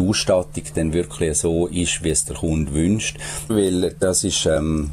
die 0.00 0.08
Ausstattung 0.08 0.64
dann 0.74 0.92
wirklich 0.92 1.38
so 1.38 1.66
ist, 1.66 2.02
wie 2.02 2.10
es 2.10 2.24
der 2.24 2.36
Kunde 2.36 2.72
wünscht. 2.72 3.18
Weil 3.48 3.94
das 3.98 4.24
ist 4.24 4.46
ähm, 4.46 4.90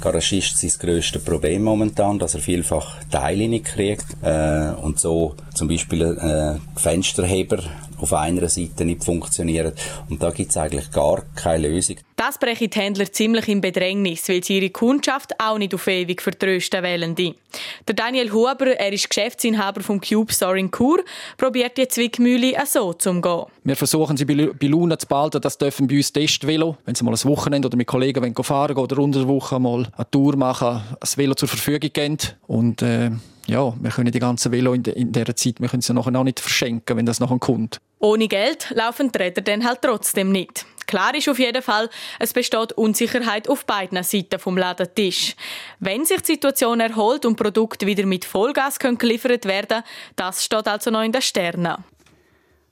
Garagist 0.00 0.58
sein 0.58 0.70
grösstes 0.78 1.22
Problem 1.22 1.62
momentan, 1.62 2.18
dass 2.18 2.34
er 2.34 2.40
vielfach 2.40 2.96
Teile 3.10 3.48
nicht 3.48 3.66
kriegt 3.66 4.06
äh, 4.22 4.70
und 4.80 5.00
so 5.00 5.34
zum 5.54 5.68
Beispiel 5.68 6.02
äh, 6.02 6.78
Fensterheber 6.78 7.62
auf 7.98 8.12
einer 8.12 8.48
Seite 8.48 8.84
nicht 8.84 9.04
funktionieren. 9.04 9.72
Und 10.08 10.22
da 10.22 10.30
gibt 10.30 10.50
es 10.50 10.56
eigentlich 10.56 10.90
gar 10.90 11.22
keine 11.34 11.68
Lösung. 11.68 11.96
Das 12.16 12.38
brechen 12.38 12.70
die 12.70 12.78
Händler 12.78 13.12
ziemlich 13.12 13.46
in 13.48 13.60
Bedrängnis, 13.60 14.28
weil 14.28 14.42
sie 14.42 14.56
ihre 14.56 14.70
Kundschaft 14.70 15.38
auch 15.38 15.58
nicht 15.58 15.74
auf 15.74 15.86
ewig 15.86 16.22
vertrösten 16.22 16.82
wollen. 16.82 17.14
Der 17.14 17.94
Daniel 17.94 18.32
Huber, 18.32 18.66
er 18.78 18.92
ist 18.92 19.08
Geschäftsinhaber 19.10 19.82
vom 19.82 20.00
Cube 20.00 20.32
Store 20.32 20.58
in 20.58 20.70
Chur, 20.70 21.04
probiert 21.36 21.76
die 21.76 21.86
Zwickmühle 21.86 22.54
so 22.66 22.94
zu 22.94 23.10
umgehen. 23.10 23.44
Wir 23.64 23.76
versuchen 23.76 24.16
sie 24.16 24.24
bei 24.24 24.66
Luna 24.66 24.98
zu 24.98 25.06
behalten, 25.06 25.40
das 25.40 25.58
dürfen 25.58 25.86
bei 25.86 25.96
uns 25.96 26.12
Testvelo, 26.12 26.78
wenn 26.84 26.94
sie 26.94 27.04
mal 27.04 27.12
ein 27.12 27.24
Wochenende 27.24 27.68
oder 27.68 27.76
mit 27.76 27.86
Kollegen 27.86 28.22
wollen 28.22 28.34
fahren 28.34 28.76
oder 28.76 28.98
unter 28.98 29.20
der 29.20 29.28
Woche 29.28 29.58
mal 29.58 29.86
eine 29.96 30.10
Tour 30.10 30.36
machen, 30.36 30.82
ein 31.00 31.08
Velo 31.16 31.34
zur 31.34 31.48
Verfügung 31.48 31.90
geben. 31.92 32.18
Und 32.46 32.82
äh, 32.82 33.10
ja, 33.46 33.74
wir 33.80 33.90
können 33.90 34.10
die 34.10 34.18
ganzen 34.18 34.52
Velo 34.52 34.74
in, 34.74 34.82
de, 34.82 34.94
in 34.94 35.12
dieser 35.12 35.36
Zeit, 35.36 35.60
wir 35.60 35.68
können 35.68 35.82
sie 35.82 35.94
nachher 35.94 36.14
auch 36.18 36.24
nicht 36.24 36.40
verschenken, 36.40 36.96
wenn 36.96 37.06
das 37.06 37.20
nachher 37.20 37.38
kommt. 37.38 37.80
Ohne 37.98 38.28
Geld 38.28 38.70
laufen 38.74 39.10
die 39.10 39.18
Räder 39.18 39.42
dann 39.42 39.64
halt 39.64 39.80
trotzdem 39.82 40.30
nicht. 40.32 40.66
Klar 40.86 41.14
ist 41.14 41.28
auf 41.28 41.38
jeden 41.38 41.62
Fall, 41.62 41.88
es 42.20 42.32
besteht 42.32 42.72
Unsicherheit 42.74 43.48
auf 43.48 43.64
beiden 43.64 44.02
Seiten 44.04 44.38
vom 44.38 44.56
Ladentisch. 44.56 45.34
Wenn 45.80 46.04
sich 46.04 46.20
die 46.20 46.32
Situation 46.34 46.78
erholt 46.78 47.26
und 47.26 47.36
Produkte 47.36 47.86
wieder 47.86 48.06
mit 48.06 48.24
Vollgas 48.24 48.78
können 48.78 48.98
geliefert 48.98 49.46
werden, 49.46 49.82
das 50.14 50.44
steht 50.44 50.68
also 50.68 50.90
noch 50.90 51.02
in 51.02 51.12
den 51.12 51.22
Sternen. 51.22 51.84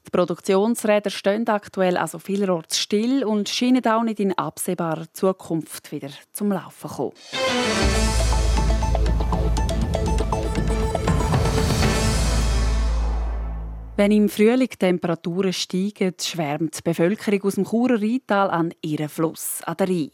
Die 0.06 0.10
Produktionsräder 0.10 1.10
stehen 1.10 1.48
aktuell 1.48 1.96
also 1.96 2.18
vielerorts 2.18 2.78
still 2.78 3.24
und 3.24 3.48
scheinen 3.48 3.84
auch 3.86 4.02
nicht 4.02 4.20
in 4.20 4.36
absehbarer 4.36 5.06
Zukunft 5.12 5.90
wieder 5.90 6.10
zum 6.32 6.52
Laufen 6.52 6.88
zu 6.88 6.94
kommen. 6.94 8.23
Wenn 13.96 14.10
im 14.10 14.28
Frühling 14.28 14.68
die 14.72 14.76
Temperaturen 14.76 15.52
steigen, 15.52 16.14
schwärmt 16.20 16.76
die 16.76 16.82
Bevölkerung 16.82 17.42
aus 17.44 17.54
dem 17.54 17.64
Churer 17.64 18.02
Rheintal 18.02 18.50
an 18.50 18.74
ihren 18.82 19.08
Fluss, 19.08 19.62
an 19.62 19.76
der 19.76 19.88
Rhein. 19.88 20.10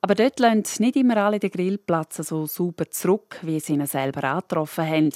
Aber 0.00 0.16
dort 0.16 0.40
lassen 0.40 0.82
nicht 0.82 0.96
immer 0.96 1.16
alle 1.18 1.38
den 1.38 1.52
Grillplatz 1.52 2.16
so 2.16 2.46
sauber 2.46 2.90
zurück, 2.90 3.38
wie 3.42 3.60
sie 3.60 3.74
ihn 3.74 3.86
selber 3.86 4.24
angetroffen 4.24 4.84
haben. 4.84 5.12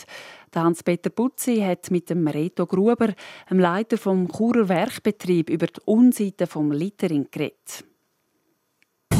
Hans-Peter 0.55 1.11
Putzi 1.11 1.57
hat 1.57 1.91
mit 1.91 2.09
dem 2.09 2.29
Reto 2.29 2.65
Gruber, 2.65 3.13
dem 3.51 3.59
Leiter 3.59 3.99
vom 3.99 4.29
Churer 4.29 4.69
Werkbetrieb, 4.69 5.51
über 5.51 5.67
die 5.67 5.81
Unseiten 5.85 6.47
vom 6.47 6.71
Littering 6.71 7.27
geredet. 7.33 7.85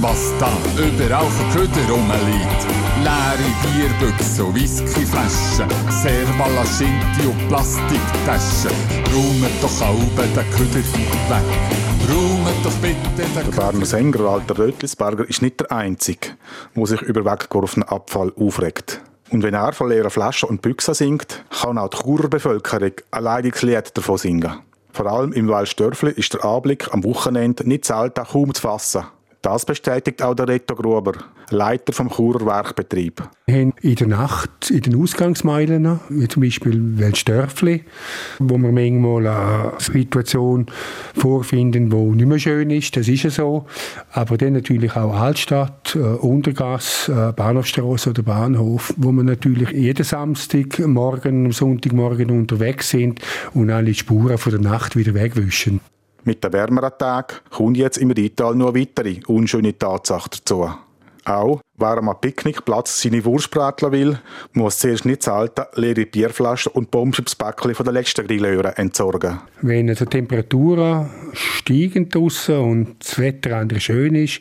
Was 0.09 0.33
da 0.39 0.53
überall 0.77 1.27
für 1.27 1.59
Köder 1.59 1.91
rumliegt. 1.91 2.63
Leere 3.03 3.51
Bierbüchse 3.65 4.55
Whiskyflaschen, 4.55 5.69
Servala, 5.91 6.65
Schinti 6.65 7.27
und 7.27 7.49
Plastiktaschen. 7.49 8.71
Räumet 9.13 9.61
doch 9.61 9.83
alle 9.83 10.29
den 10.29 10.51
Köder 10.53 10.85
weg. 11.29 11.49
Räumet 12.09 12.55
doch 12.63 12.73
bitte 12.75 12.97
den 13.19 13.35
Der 13.35 13.57
Berner 13.61 13.85
Sänger 13.85 14.21
Walter 14.21 14.57
Rötlisberger 14.57 15.29
ist 15.29 15.43
nicht 15.43 15.59
der 15.59 15.73
Einzige, 15.73 16.37
der 16.77 16.87
sich 16.87 17.03
über 17.03 17.25
weggeworfenen 17.25 17.89
Abfall 17.89 18.33
aufregt. 18.39 19.01
Und 19.31 19.43
wenn 19.43 19.55
er 19.55 19.73
von 19.73 19.89
leeren 19.89 20.11
Flaschen 20.11 20.49
und 20.49 20.63
Büchsen 20.63 20.95
singt, 20.95 21.45
kann 21.51 21.79
auch 21.79 21.89
die 21.89 21.97
Churer 21.97 22.29
Bevölkerung 22.29 22.93
ein 23.11 23.25
leidiges 23.25 23.63
Lied 23.63 23.91
davon 23.97 24.19
singen. 24.19 24.61
Vor 24.93 25.07
allem 25.07 25.33
im 25.33 25.49
Waldstörfli 25.49 26.13
ist 26.13 26.33
der 26.33 26.45
Anblick 26.45 26.95
am 26.95 27.03
Wochenende 27.03 27.69
nicht 27.69 27.85
selten 27.85 28.25
kaum 28.25 28.55
zu 28.55 28.63
fassen. 28.63 29.03
Das 29.43 29.65
bestätigt 29.65 30.23
auch 30.23 30.35
der 30.35 30.49
Reto 30.49 30.75
Gruber, 30.75 31.13
Leiter 31.51 31.93
vom 31.93 32.11
Churer 32.11 32.45
Werkbetrieb. 32.45 33.23
Wir 33.47 33.61
haben 33.61 33.75
in 33.81 33.95
der 33.95 34.09
Nacht, 34.09 34.71
in 34.71 34.81
den 34.81 35.01
Ausgangsmeilen, 35.01 36.01
wie 36.09 36.27
zum 36.27 36.43
Beispiel 36.43 36.99
Weltstörfli, 36.99 37.85
wo 38.41 38.59
wir 38.59 38.73
manchmal 38.73 39.27
eine 39.27 39.73
Situation 39.79 40.67
vorfinden, 41.15 41.91
die 41.91 41.97
nicht 41.97 42.27
mehr 42.27 42.39
schön 42.39 42.71
ist, 42.71 42.97
das 42.97 43.07
ist 43.07 43.23
ja 43.23 43.31
so. 43.31 43.67
Aber 44.11 44.37
dann 44.37 44.55
natürlich 44.55 44.97
auch 44.97 45.15
Altstadt, 45.15 45.95
äh, 45.95 45.99
Untergas, 45.99 47.09
äh, 47.09 47.33
Bahnhofstrasse 47.33 48.11
oder 48.11 48.23
Bahnhof, 48.23 48.95
wo 48.97 49.13
wir 49.13 49.23
natürlich 49.23 49.71
jeden 49.71 50.05
Samstagmorgen, 50.05 51.53
Sonntagmorgen 51.53 52.31
unterwegs 52.31 52.91
sind 52.91 53.21
und 53.55 53.71
alle 53.71 53.95
Spuren 53.95 54.39
von 54.39 54.53
der 54.53 54.61
Nacht 54.61 54.97
wieder 54.97 55.15
wegwischen. 55.15 55.81
Mit 56.27 56.43
den 56.43 56.53
wärmeren 56.53 56.91
Tagen 56.99 57.37
kommt 57.51 57.77
jetzt 57.77 57.99
im 57.99 58.11
Rital 58.11 58.57
noch 58.57 58.75
weitere 58.75 59.21
unschöne 59.29 59.79
Tatsache 59.79 60.29
dazu. 60.31 60.69
Auch 61.25 61.61
wer 61.79 61.99
am 61.99 62.15
Picknickplatz 62.21 63.03
seine 63.03 63.25
Wurstbrätler 63.25 63.93
will, 63.93 64.19
muss 64.53 64.79
zuerst 64.79 65.05
nicht 65.05 65.23
zahlen, 65.23 65.51
leere 65.75 66.07
Bierflaschen 66.07 66.73
und 66.73 66.91
Bombschipsbäckchen 66.91 67.75
von 67.75 67.85
der 67.85 67.93
letzten 67.93 68.27
Grillöre 68.27 68.77
entsorgen. 68.77 69.41
Wenn 69.63 69.89
die 69.89 69.95
Temperaturen 69.95 71.11
steigen 71.33 72.09
draussen 72.09 72.59
und 72.59 72.97
das 73.01 73.19
Wetter 73.19 73.57
anders 73.57 73.83
schön 73.83 74.15
ist, 74.15 74.41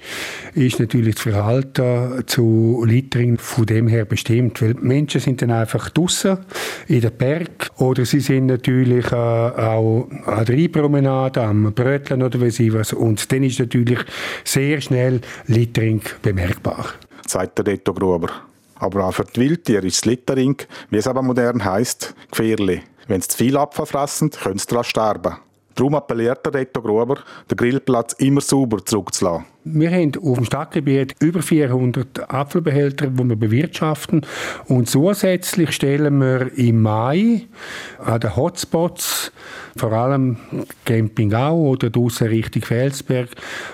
ist 0.53 0.79
natürlich 0.79 1.15
das 1.15 1.23
Verhalten 1.23 2.23
zu 2.27 2.83
Littering 2.87 3.37
von 3.37 3.65
dem 3.65 3.87
her 3.87 4.05
bestimmt. 4.05 4.61
Weil 4.61 4.75
Menschen 4.75 5.21
sind 5.21 5.41
dann 5.41 5.51
einfach 5.51 5.89
draussen 5.89 6.39
in 6.87 7.01
den 7.01 7.11
Berg 7.11 7.71
oder 7.77 8.05
sie 8.05 8.19
sind 8.19 8.47
natürlich 8.47 9.11
äh, 9.11 9.15
auch 9.15 10.07
an 10.25 10.45
der 10.45 10.55
Rheinpromenade, 10.55 11.41
am 11.41 11.73
Bröteln 11.73 12.23
oder 12.23 12.39
was 12.41 12.59
ich 12.59 12.73
was. 12.73 12.93
Und 12.93 13.31
dann 13.31 13.43
ist 13.43 13.59
natürlich 13.59 13.99
sehr 14.43 14.79
schnell 14.81 15.21
Littering 15.47 16.01
bemerkbar 16.21 16.85
sagt 17.27 17.57
der 17.57 17.67
Reto 17.67 17.93
Gruber. 17.93 18.29
Aber 18.75 19.05
auch 19.05 19.13
für 19.13 19.23
die 19.23 19.39
Wildtiere 19.39 19.87
ist 19.87 20.05
Littering, 20.05 20.57
wie 20.89 20.97
es 20.97 21.07
aber 21.07 21.21
modern 21.21 21.63
heisst, 21.63 22.13
gefährlich. 22.29 22.81
Wenn 23.07 23.21
sie 23.21 23.29
zu 23.29 23.37
viel 23.37 23.57
Abfall 23.57 23.85
fressen, 23.85 24.31
können 24.31 24.57
sie 24.57 24.67
daran 24.67 24.83
sterben. 24.83 25.35
Darum 25.75 25.95
appelliert 25.95 26.45
der 26.45 26.53
Reto 26.53 26.81
Gruber, 26.81 27.19
den 27.49 27.57
Grillplatz 27.57 28.13
immer 28.13 28.41
sauber 28.41 28.83
zurückzulassen. 28.83 29.45
Wir 29.67 29.89
haben 29.89 30.11
auf 30.21 30.37
dem 30.37 30.45
Stadtgebiet 30.45 31.15
über 31.19 31.41
400 31.41 32.29
Apfelbehälter, 32.31 33.07
die 33.07 33.23
wir 33.23 33.35
bewirtschaften. 33.35 34.21
Und 34.65 34.87
zusätzlich 34.87 35.71
stellen 35.71 36.19
wir 36.19 36.55
im 36.55 36.83
Mai 36.83 37.47
an 37.97 38.19
den 38.19 38.35
Hotspots, 38.35 39.31
vor 39.75 39.91
allem 39.91 40.37
Campingau 40.85 41.69
oder 41.69 41.89
draussen 41.89 42.27
Richtung 42.27 42.61
Felsberg, 42.61 43.29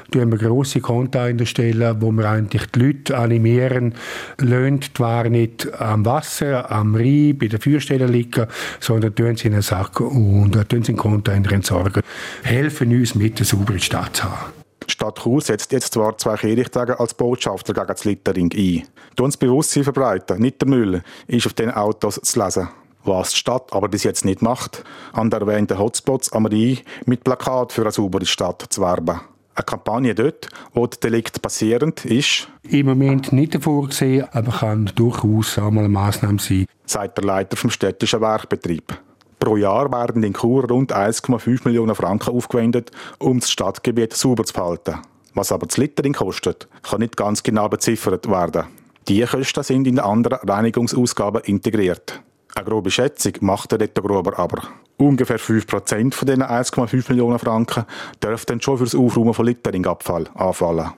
grosse 0.10 0.80
Container 0.80 1.46
stellen, 1.46 1.98
wo 2.00 2.10
wir 2.14 2.30
eigentlich 2.30 2.68
die 2.68 2.80
Leute 2.80 3.18
animieren, 3.18 3.94
löhnt 4.40 4.96
zwar 4.96 5.28
nicht 5.28 5.74
am 5.82 6.06
Wasser, 6.06 6.72
am 6.72 6.96
Rhein, 6.96 7.38
bei 7.38 7.48
den 7.48 7.60
Feuerstellen 7.60 8.08
liegen, 8.08 8.48
sondern 8.80 9.14
tun 9.14 9.36
sie 9.36 9.50
in 9.50 9.56
einen 9.56 9.62
Sack 9.62 10.00
und 10.00 10.54
tun 10.70 10.84
sie 10.84 10.94
in 10.94 10.98
Container 10.98 11.52
entsorgen. 11.52 12.02
Helfen 12.44 12.98
uns 12.98 13.14
mit, 13.14 13.40
eine 13.40 13.46
saubere 13.46 13.80
Stadt 13.80 14.16
zu 14.16 14.24
haben. 14.24 14.61
Die 14.92 14.96
Stadt 14.96 15.20
Chur 15.20 15.40
setzt 15.40 15.72
jetzt 15.72 15.94
zwar 15.94 16.18
zwei 16.18 16.36
Kirchtage 16.36 17.00
als 17.00 17.14
Botschafter 17.14 17.74
gegen 17.74 17.88
das 17.88 18.04
Littering 18.04 18.52
ein. 18.54 18.84
Uns 19.24 19.38
Bewusstsein 19.38 19.86
verbreiten, 19.86 20.42
nicht 20.42 20.60
der 20.60 20.68
Müll, 20.68 21.02
ist 21.28 21.46
auf 21.46 21.54
den 21.54 21.72
Autos 21.72 22.16
zu 22.16 22.44
lesen. 22.44 22.68
Was 23.06 23.32
die 23.32 23.38
Stadt 23.38 23.72
aber 23.72 23.88
bis 23.88 24.04
jetzt 24.04 24.26
nicht 24.26 24.42
macht, 24.42 24.84
an 25.14 25.30
der 25.30 25.40
erwähnten 25.40 25.80
Hotspots 25.80 26.34
am 26.34 26.46
Rhein 26.46 26.80
mit 27.06 27.24
Plakat 27.24 27.72
für 27.72 27.84
eine 27.84 27.92
saubere 27.94 28.26
Stadt 28.26 28.66
zu 28.70 28.82
werben. 28.82 29.22
eine 29.56 29.64
Kampagne 29.64 30.14
dort, 30.14 30.50
wo 30.74 30.86
das 30.86 31.00
Delikt 31.00 31.42
passierend 31.42 32.04
ist? 32.04 32.50
Im 32.64 32.88
Moment 32.88 33.32
nicht 33.32 33.64
vorgesehen, 33.64 34.28
aber 34.34 34.52
kann 34.52 34.92
durchaus 34.94 35.58
auch 35.58 35.72
mal 35.72 35.86
eine 35.86 35.90
Massnahme 35.90 36.40
sein. 36.40 36.66
Sagt 36.86 37.18
der 37.18 37.24
Leiter 37.24 37.56
vom 37.56 37.70
städtischen 37.70 38.20
Werkbetrieb. 38.20 39.00
Pro 39.42 39.58
Jahr 39.58 39.92
werden 39.92 40.22
in 40.22 40.36
Chur 40.36 40.70
rund 40.70 40.94
1,5 40.94 41.62
Millionen 41.66 41.96
Franken 41.96 42.30
aufgewendet, 42.30 42.92
um 43.18 43.40
das 43.40 43.50
Stadtgebiet 43.50 44.14
sauber 44.14 44.44
zu 44.44 44.54
behalten. 44.54 45.00
Was 45.34 45.52
aber 45.52 45.66
das 45.66 45.78
Littering 45.78 46.14
kostet, 46.14 46.68
kann 46.84 47.00
nicht 47.00 47.18
ganz 47.18 47.42
genau 47.42 47.68
beziffert 47.68 48.30
werden. 48.30 48.66
Die 49.08 49.26
Kosten 49.26 49.64
sind 49.64 49.88
in 49.88 49.98
anderen 49.98 50.48
Reinigungsausgaben 50.48 51.42
integriert. 51.46 52.22
Eine 52.54 52.66
grobe 52.66 52.92
Schätzung 52.92 53.34
macht 53.40 53.72
der 53.72 53.80
Reto 53.80 54.04
Gruber 54.04 54.38
aber. 54.38 54.62
Ungefähr 54.98 55.40
5% 55.40 56.14
von 56.14 56.28
diesen 56.28 56.44
1,5 56.44 57.10
Millionen 57.10 57.40
Franken 57.40 57.86
dürften 58.24 58.62
schon 58.62 58.78
für 58.78 58.84
das 58.84 58.94
Aufräumen 58.94 59.34
von 59.34 59.48
Litteringabfall 59.48 60.28
anfallen. 60.36 60.92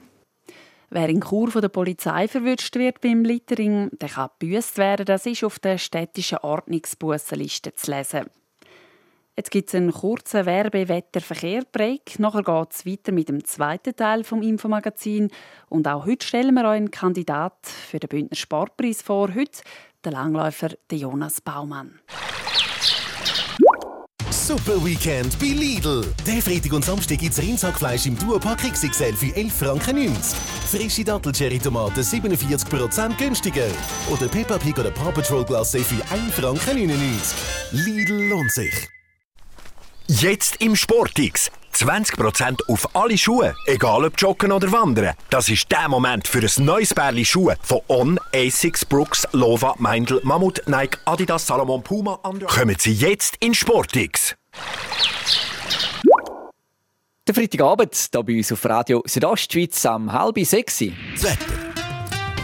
Wer 0.96 1.08
in 1.08 1.22
Chur 1.22 1.50
von 1.50 1.60
der 1.60 1.70
Polizei 1.70 2.28
verwünscht 2.28 2.76
wird 2.76 3.00
beim 3.00 3.24
Littering, 3.24 3.90
der 4.00 4.10
kann 4.10 4.28
gebüßt 4.38 4.78
werden. 4.78 5.04
Das 5.04 5.26
ist 5.26 5.42
auf 5.42 5.58
der 5.58 5.76
städtischen 5.76 6.38
Ordnungsbussenliste 6.38 7.74
zu 7.74 7.90
lesen. 7.90 8.30
Jetzt 9.36 9.50
gibt 9.50 9.70
es 9.70 9.74
einen 9.74 9.90
kurzen 9.90 10.46
Werbe-Wetter-Verkehr-Break. 10.46 12.20
Nachher 12.20 12.44
geht 12.44 12.72
es 12.72 12.86
weiter 12.86 13.10
mit 13.10 13.28
dem 13.28 13.44
zweiten 13.44 13.96
Teil 13.96 14.22
vom 14.22 14.40
Infomagazin. 14.40 15.32
Und 15.68 15.88
auch 15.88 16.06
heute 16.06 16.24
stellen 16.24 16.54
wir 16.54 16.62
euch 16.62 16.76
einen 16.76 16.92
Kandidat 16.92 17.66
für 17.66 17.98
den 17.98 18.08
Bündner 18.08 18.36
Sportpreis 18.36 19.02
vor. 19.02 19.34
Heute 19.34 19.62
der 20.04 20.12
Langläufer 20.12 20.68
Jonas 20.92 21.40
Baumann. 21.40 21.98
Super 24.46 24.84
Weekend 24.84 25.38
bei 25.38 25.46
Lidl. 25.46 26.04
Der 26.26 26.42
Freitag 26.42 26.74
und 26.74 26.84
Samstag 26.84 27.16
gibt 27.16 27.32
es 27.32 27.40
Rindsackfleisch 27.40 28.04
im 28.04 28.18
Duopack 28.18 28.58
XXL 28.58 29.14
für 29.14 29.28
11,90 29.28 29.50
Franken. 29.50 30.14
Frische 30.70 31.02
Dattel-Cherry-Tomaten 31.02 32.02
47% 32.02 33.16
günstiger. 33.16 33.68
Oder 34.10 34.28
Peppa 34.28 34.58
Pig 34.58 34.76
oder 34.76 34.90
Paw 34.90 35.12
Patrol 35.12 35.44
Glacé 35.44 35.78
für 35.82 36.04
1,99 36.14 36.32
Franken. 36.32 36.90
Lidl 37.70 38.28
lohnt 38.28 38.52
sich. 38.52 38.74
Jetzt 40.08 40.56
im 40.60 40.76
Sportix. 40.76 41.50
20% 41.74 42.60
auf 42.68 42.96
alle 42.96 43.18
Schuhe, 43.18 43.54
egal 43.66 44.04
ob 44.04 44.14
joggen 44.18 44.52
oder 44.52 44.70
wandern. 44.72 45.14
Das 45.30 45.48
ist 45.48 45.70
der 45.70 45.88
Moment 45.88 46.28
für 46.28 46.40
ein 46.40 46.64
neues 46.64 46.94
Bärli 46.94 47.24
Schuhe 47.24 47.56
von 47.62 47.80
On, 47.88 48.20
Asics, 48.34 48.84
Brooks, 48.84 49.26
Lova, 49.32 49.74
Meindl, 49.78 50.20
Mammut, 50.24 50.62
Nike, 50.66 50.98
Adidas, 51.04 51.46
Salomon, 51.46 51.82
Puma, 51.82 52.18
Under. 52.22 52.46
Kommen 52.46 52.76
Sie 52.78 52.92
jetzt 52.92 53.36
in 53.40 53.54
Sportix. 53.54 54.34
Der 57.26 57.34
Freitagabend 57.34 57.94
hier 57.94 58.22
bei 58.22 58.36
uns 58.36 58.52
auf 58.52 58.64
Radio 58.66 59.02
Südostschweiz 59.06 59.86
am 59.86 60.12
halb 60.12 60.38
sechs. 60.44 60.78
Das 61.14 61.24
Wetter. 61.24 61.83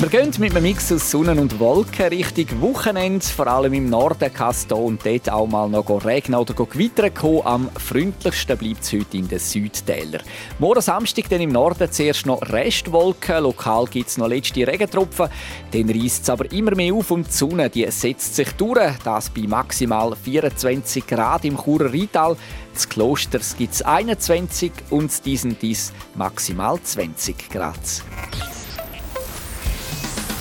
wir 0.00 0.10
gehen 0.10 0.32
mit 0.38 0.52
einem 0.52 0.62
Mix 0.62 0.92
aus 0.92 1.10
Sonne 1.10 1.32
und 1.32 1.58
Wolken 1.58 2.06
Richtung 2.06 2.60
Wochenende. 2.60 3.26
Vor 3.26 3.48
allem 3.48 3.72
im 3.72 3.90
Norden 3.90 4.32
kann 4.32 4.52
es 4.52 4.66
hier 4.68 4.76
und 4.76 5.04
dort 5.04 5.28
auch 5.28 5.48
mal 5.48 5.68
noch 5.68 6.04
regnen 6.04 6.38
oder 6.38 6.54
gewittern 6.54 7.12
kommen. 7.12 7.44
Am 7.44 7.70
freundlichsten 7.70 8.56
bleibt 8.56 8.84
es 8.84 8.92
heute 8.92 9.16
in 9.16 9.26
den 9.26 9.40
Südtälern. 9.40 10.22
Morgen 10.60 10.82
Samstag 10.82 11.28
dann 11.28 11.40
im 11.40 11.50
Norden 11.50 11.90
zuerst 11.90 12.26
noch 12.26 12.40
Restwolken. 12.42 13.42
Lokal 13.42 13.86
gibt 13.86 14.08
es 14.08 14.18
noch 14.18 14.28
letzte 14.28 14.64
Regentropfen. 14.64 15.30
Dann 15.72 15.90
reißt 15.90 16.22
es 16.22 16.30
aber 16.30 16.50
immer 16.52 16.76
mehr 16.76 16.94
auf 16.94 17.10
und 17.10 17.26
die 17.26 17.32
Sonne 17.32 17.68
die 17.68 17.90
setzt 17.90 18.36
sich 18.36 18.52
durch. 18.52 18.96
Das 19.02 19.30
bei 19.30 19.48
maximal 19.48 20.14
24 20.14 21.08
Grad 21.08 21.44
im 21.44 21.56
Churer 21.56 21.92
Rheintal. 21.92 22.36
Das 22.72 22.88
Klosters 22.88 23.56
gibt 23.56 23.74
es 23.74 23.82
21 23.82 24.70
und 24.90 25.24
diesen 25.26 25.58
dies 25.58 25.92
maximal 26.14 26.78
20 26.80 27.50
Grad. 27.50 27.74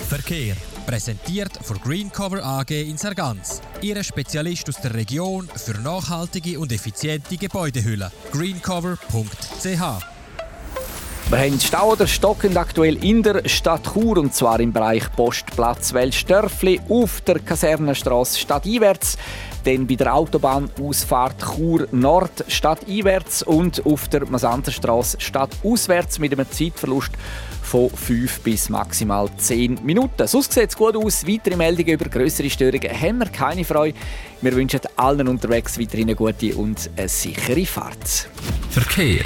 Verkehr. 0.07 0.55
Präsentiert 0.85 1.51
von 1.61 1.77
Greencover 1.81 2.41
AG 2.41 2.71
in 2.71 2.97
Sargans. 2.97 3.61
Ihre 3.81 4.05
Spezialist 4.05 4.69
aus 4.69 4.79
der 4.79 4.93
Region 4.93 5.49
für 5.53 5.77
nachhaltige 5.81 6.57
und 6.59 6.71
effiziente 6.71 7.35
Gebäudehülle. 7.35 8.09
greencover.ch 8.31 10.17
wir 11.29 11.39
haben 11.39 11.59
Stau 11.59 11.91
oder 11.91 12.07
stockend 12.07 12.55
aktuell 12.55 13.03
in 13.03 13.21
der 13.21 13.49
Stadt 13.49 13.83
Chur 13.91 14.17
und 14.17 14.33
zwar 14.33 14.61
im 14.61 14.71
Bereich 14.71 15.11
Postplatz 15.11 15.93
Welsdörfli 15.93 16.79
auf 16.87 17.19
der 17.19 17.39
Kasernenstraße 17.39 18.39
stadteinwärts, 18.39 19.17
dann 19.65 19.85
bei 19.85 19.95
der 19.95 20.15
Autobahnausfahrt 20.15 21.43
Chur 21.43 21.89
Nord 21.91 22.45
stadteinwärts 22.47 23.43
und 23.43 23.85
auf 23.85 24.07
der 24.07 24.25
Masanterstraße 24.25 25.19
stadtauswärts 25.19 26.17
mit 26.19 26.31
einem 26.31 26.49
Zeitverlust 26.49 27.11
von 27.67 27.89
5 27.89 28.39
bis 28.39 28.69
maximal 28.69 29.29
10 29.35 29.79
Minuten. 29.83 30.25
Sonst 30.25 30.53
sieht 30.53 30.69
es 30.69 30.75
gut 30.75 30.95
aus. 30.95 31.27
Weitere 31.27 31.57
Meldungen 31.57 31.93
über 31.93 32.09
größere 32.09 32.49
Störungen 32.49 32.89
haben 32.89 33.19
wir 33.19 33.27
keine 33.27 33.65
Freude. 33.65 33.97
Wir 34.41 34.55
wünschen 34.55 34.79
allen 34.95 35.27
unterwegs 35.27 35.77
weiterhin 35.77 36.07
eine 36.07 36.15
gute 36.15 36.55
und 36.55 36.89
eine 36.95 37.09
sichere 37.09 37.65
Fahrt. 37.65 38.29
Verkehr. 38.69 39.25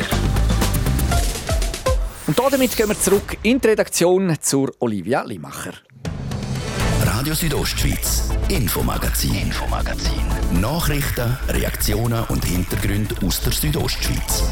Und 2.28 2.40
damit 2.52 2.76
gehen 2.76 2.88
wir 2.88 3.00
zurück 3.00 3.38
in 3.44 3.60
die 3.60 3.68
Redaktion 3.68 4.36
zur 4.42 4.74
Olivia 4.80 5.22
Limacher. 5.24 5.74
Radio 7.06 7.34
Südostschweiz, 7.34 8.30
Infomagazin, 8.50 9.36
Infomagazin. 9.36 10.22
Nachrichten, 10.60 11.38
Reaktionen 11.50 12.24
und 12.30 12.44
Hintergründe 12.46 13.16
aus 13.26 13.42
der 13.42 13.52
Südostschweiz. 13.52 14.44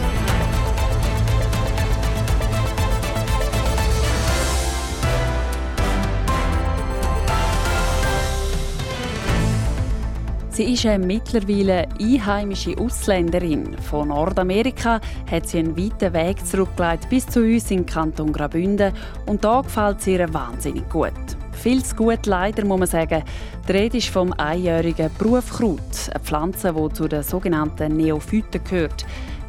Sie 10.59 10.73
ist 10.73 10.85
eine 10.85 11.05
mittlerweile 11.05 11.87
einheimische 12.01 12.77
Ausländerin. 12.77 13.77
Von 13.77 14.09
Nordamerika 14.09 14.99
hat 15.31 15.47
sie 15.47 15.59
einen 15.59 15.77
weiten 15.77 16.11
Weg 16.11 16.45
zurückgelegt 16.45 17.09
bis 17.09 17.25
zu 17.27 17.39
uns 17.39 17.71
in 17.71 17.85
Kanton 17.85 18.33
Graubünden 18.33 18.91
und 19.25 19.41
da 19.41 19.61
gefällt 19.61 20.01
sie 20.01 20.15
ihr 20.15 20.33
wahnsinnig 20.33 20.89
gut. 20.89 21.13
Viel 21.53 21.81
zu 21.81 21.95
gut 21.95 22.25
leider, 22.25 22.65
muss 22.65 22.77
man 22.77 22.89
sagen. 22.89 23.23
Die 23.69 23.71
Rede 23.71 23.99
ist 23.99 24.09
vom 24.09 24.33
einjährigen 24.33 25.09
Berufkraut, 25.17 25.79
eine 26.11 26.19
Pflanze, 26.25 26.73
die 26.73 26.93
zu 26.93 27.07
den 27.07 27.23
sogenannten 27.23 27.95
Neophyten 27.95 28.61
gehört. 28.61 29.05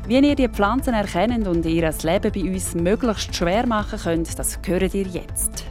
Wie 0.06 0.20
ihr 0.20 0.36
die 0.36 0.48
Pflanzen 0.48 0.94
erkennt 0.94 1.48
und 1.48 1.66
ihr 1.66 1.92
Leben 2.04 2.32
bei 2.32 2.54
uns 2.54 2.76
möglichst 2.76 3.34
schwer 3.34 3.66
machen 3.66 3.98
könnt, 3.98 4.38
das 4.38 4.60
hören 4.64 4.90
ihr 4.92 5.08
jetzt. 5.08 5.64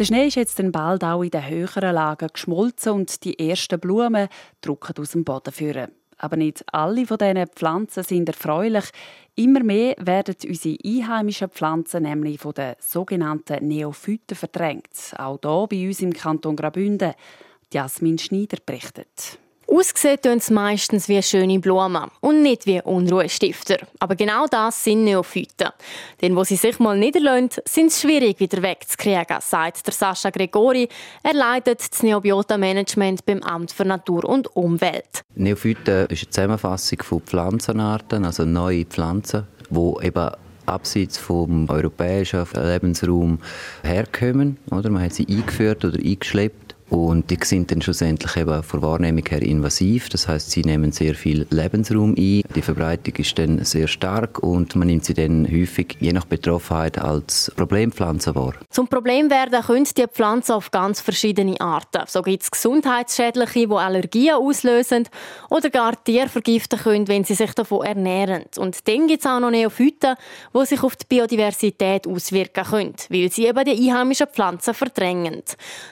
Der 0.00 0.06
Schnee 0.06 0.28
ist 0.28 0.36
jetzt 0.36 0.72
bald 0.72 1.04
auch 1.04 1.22
in 1.22 1.28
den 1.28 1.46
höheren 1.46 1.94
Lagen 1.94 2.30
geschmolzen 2.32 2.92
und 2.92 3.22
die 3.22 3.38
ersten 3.38 3.78
Blumen 3.78 4.28
drücken 4.62 4.94
aus 4.98 5.10
dem 5.10 5.24
Boden 5.24 5.52
führen. 5.52 5.92
Aber 6.16 6.38
nicht 6.38 6.64
alle 6.72 7.04
von 7.04 7.18
diesen 7.18 7.46
Pflanzen 7.48 8.02
sind 8.02 8.26
erfreulich. 8.26 8.86
Immer 9.34 9.62
mehr 9.62 9.94
werden 9.98 10.36
unsere 10.48 10.78
einheimischen 10.82 11.50
Pflanzen 11.50 12.04
nämlich 12.04 12.40
von 12.40 12.54
den 12.54 12.76
sogenannten 12.78 13.68
Neophyten 13.68 14.38
verdrängt. 14.38 15.12
Auch 15.18 15.38
hier 15.42 15.66
bei 15.68 15.86
uns 15.86 16.00
im 16.00 16.14
Kanton 16.14 16.56
Graubünden. 16.56 17.12
Jasmin 17.70 18.16
Schneider 18.16 18.56
berichtet. 18.64 19.38
Ausgesehen 19.72 20.20
tun 20.20 20.40
sie 20.40 20.52
meistens 20.52 21.08
wie 21.08 21.22
schöne 21.22 21.60
Blumen 21.60 22.10
und 22.20 22.42
nicht 22.42 22.66
wie 22.66 22.82
Unruhestifter. 22.82 23.76
Aber 24.00 24.16
genau 24.16 24.46
das 24.46 24.82
sind 24.82 25.04
Neophyten. 25.04 25.68
Denn 26.20 26.34
wo 26.34 26.42
sie 26.42 26.56
sich 26.56 26.80
mal 26.80 26.98
niederlassen, 26.98 27.62
sind 27.66 27.86
es 27.86 28.00
schwierig 28.00 28.40
wieder 28.40 28.62
wegzukriegen, 28.62 29.38
sagt 29.40 29.86
der 29.86 29.94
Sascha 29.94 30.30
Gregori. 30.30 30.88
Er 31.22 31.34
leitet 31.34 31.80
das 31.88 32.02
Neobiota-Management 32.02 33.24
beim 33.24 33.42
Amt 33.42 33.70
für 33.70 33.84
Natur 33.84 34.24
und 34.24 34.54
Umwelt. 34.56 35.22
Neophyten 35.36 36.06
ist 36.06 36.24
eine 36.24 36.30
Zusammenfassung 36.30 37.02
von 37.02 37.20
Pflanzenarten, 37.20 38.24
also 38.24 38.44
neue 38.44 38.84
Pflanzen, 38.86 39.46
die 39.70 40.06
eben 40.06 40.30
abseits 40.66 41.16
vom 41.16 41.68
europäischen 41.70 42.44
Lebensraum 42.54 43.38
herkommen. 43.84 44.56
Oder? 44.70 44.90
Man 44.90 45.04
hat 45.04 45.14
sie 45.14 45.26
eingeführt 45.28 45.84
oder 45.84 45.98
eingeschleppt 45.98 46.69
Und 46.90 47.30
die 47.30 47.38
sind 47.42 47.70
dann 47.70 47.80
schlussendlich 47.80 48.36
eben 48.36 48.62
von 48.62 48.82
Wahrnehmung 48.82 49.24
her 49.28 49.42
invasiv. 49.42 50.08
Das 50.08 50.26
heißt, 50.26 50.50
sie 50.50 50.62
nehmen 50.62 50.90
sehr 50.90 51.14
viel 51.14 51.46
Lebensraum 51.50 52.14
ein. 52.18 52.42
Die 52.54 52.62
Verbreitung 52.62 53.14
ist 53.16 53.38
dann 53.38 53.64
sehr 53.64 53.86
stark 53.86 54.40
und 54.42 54.74
man 54.74 54.88
nimmt 54.88 55.04
sie 55.04 55.14
dann 55.14 55.46
häufig, 55.50 55.96
je 56.00 56.12
nach 56.12 56.24
Betroffenheit, 56.24 56.98
als 56.98 57.52
Problempflanze 57.56 58.34
wahr. 58.34 58.54
Zum 58.70 58.88
Problem 58.88 59.30
werden 59.30 59.62
können 59.62 59.86
die 59.96 60.06
Pflanzen 60.08 60.52
auf 60.52 60.72
ganz 60.72 61.00
verschiedene 61.00 61.60
Arten. 61.60 62.02
So 62.08 62.22
gibt 62.22 62.42
es 62.42 62.50
gesundheitsschädliche, 62.50 63.68
die 63.68 63.72
Allergien 63.72 64.34
auslösen 64.34 65.08
oder 65.48 65.70
gar 65.70 66.02
Tiere 66.02 66.28
vergiften 66.28 66.78
können, 66.78 67.06
wenn 67.06 67.22
sie 67.22 67.34
sich 67.34 67.52
davon 67.52 67.86
ernähren. 67.86 68.44
Und 68.56 68.88
dann 68.88 69.06
gibt 69.06 69.20
es 69.20 69.30
auch 69.30 69.38
noch 69.38 69.50
Neophyten, 69.50 70.16
die 70.54 70.66
sich 70.66 70.82
auf 70.82 70.96
die 70.96 71.06
Biodiversität 71.08 72.06
auswirken 72.06 72.64
können, 72.64 72.94
weil 73.08 73.30
sie 73.30 73.46
eben 73.46 73.64
die 73.64 73.90
einheimischen 73.90 74.26
Pflanzen 74.26 74.74
verdrängen. 74.74 75.42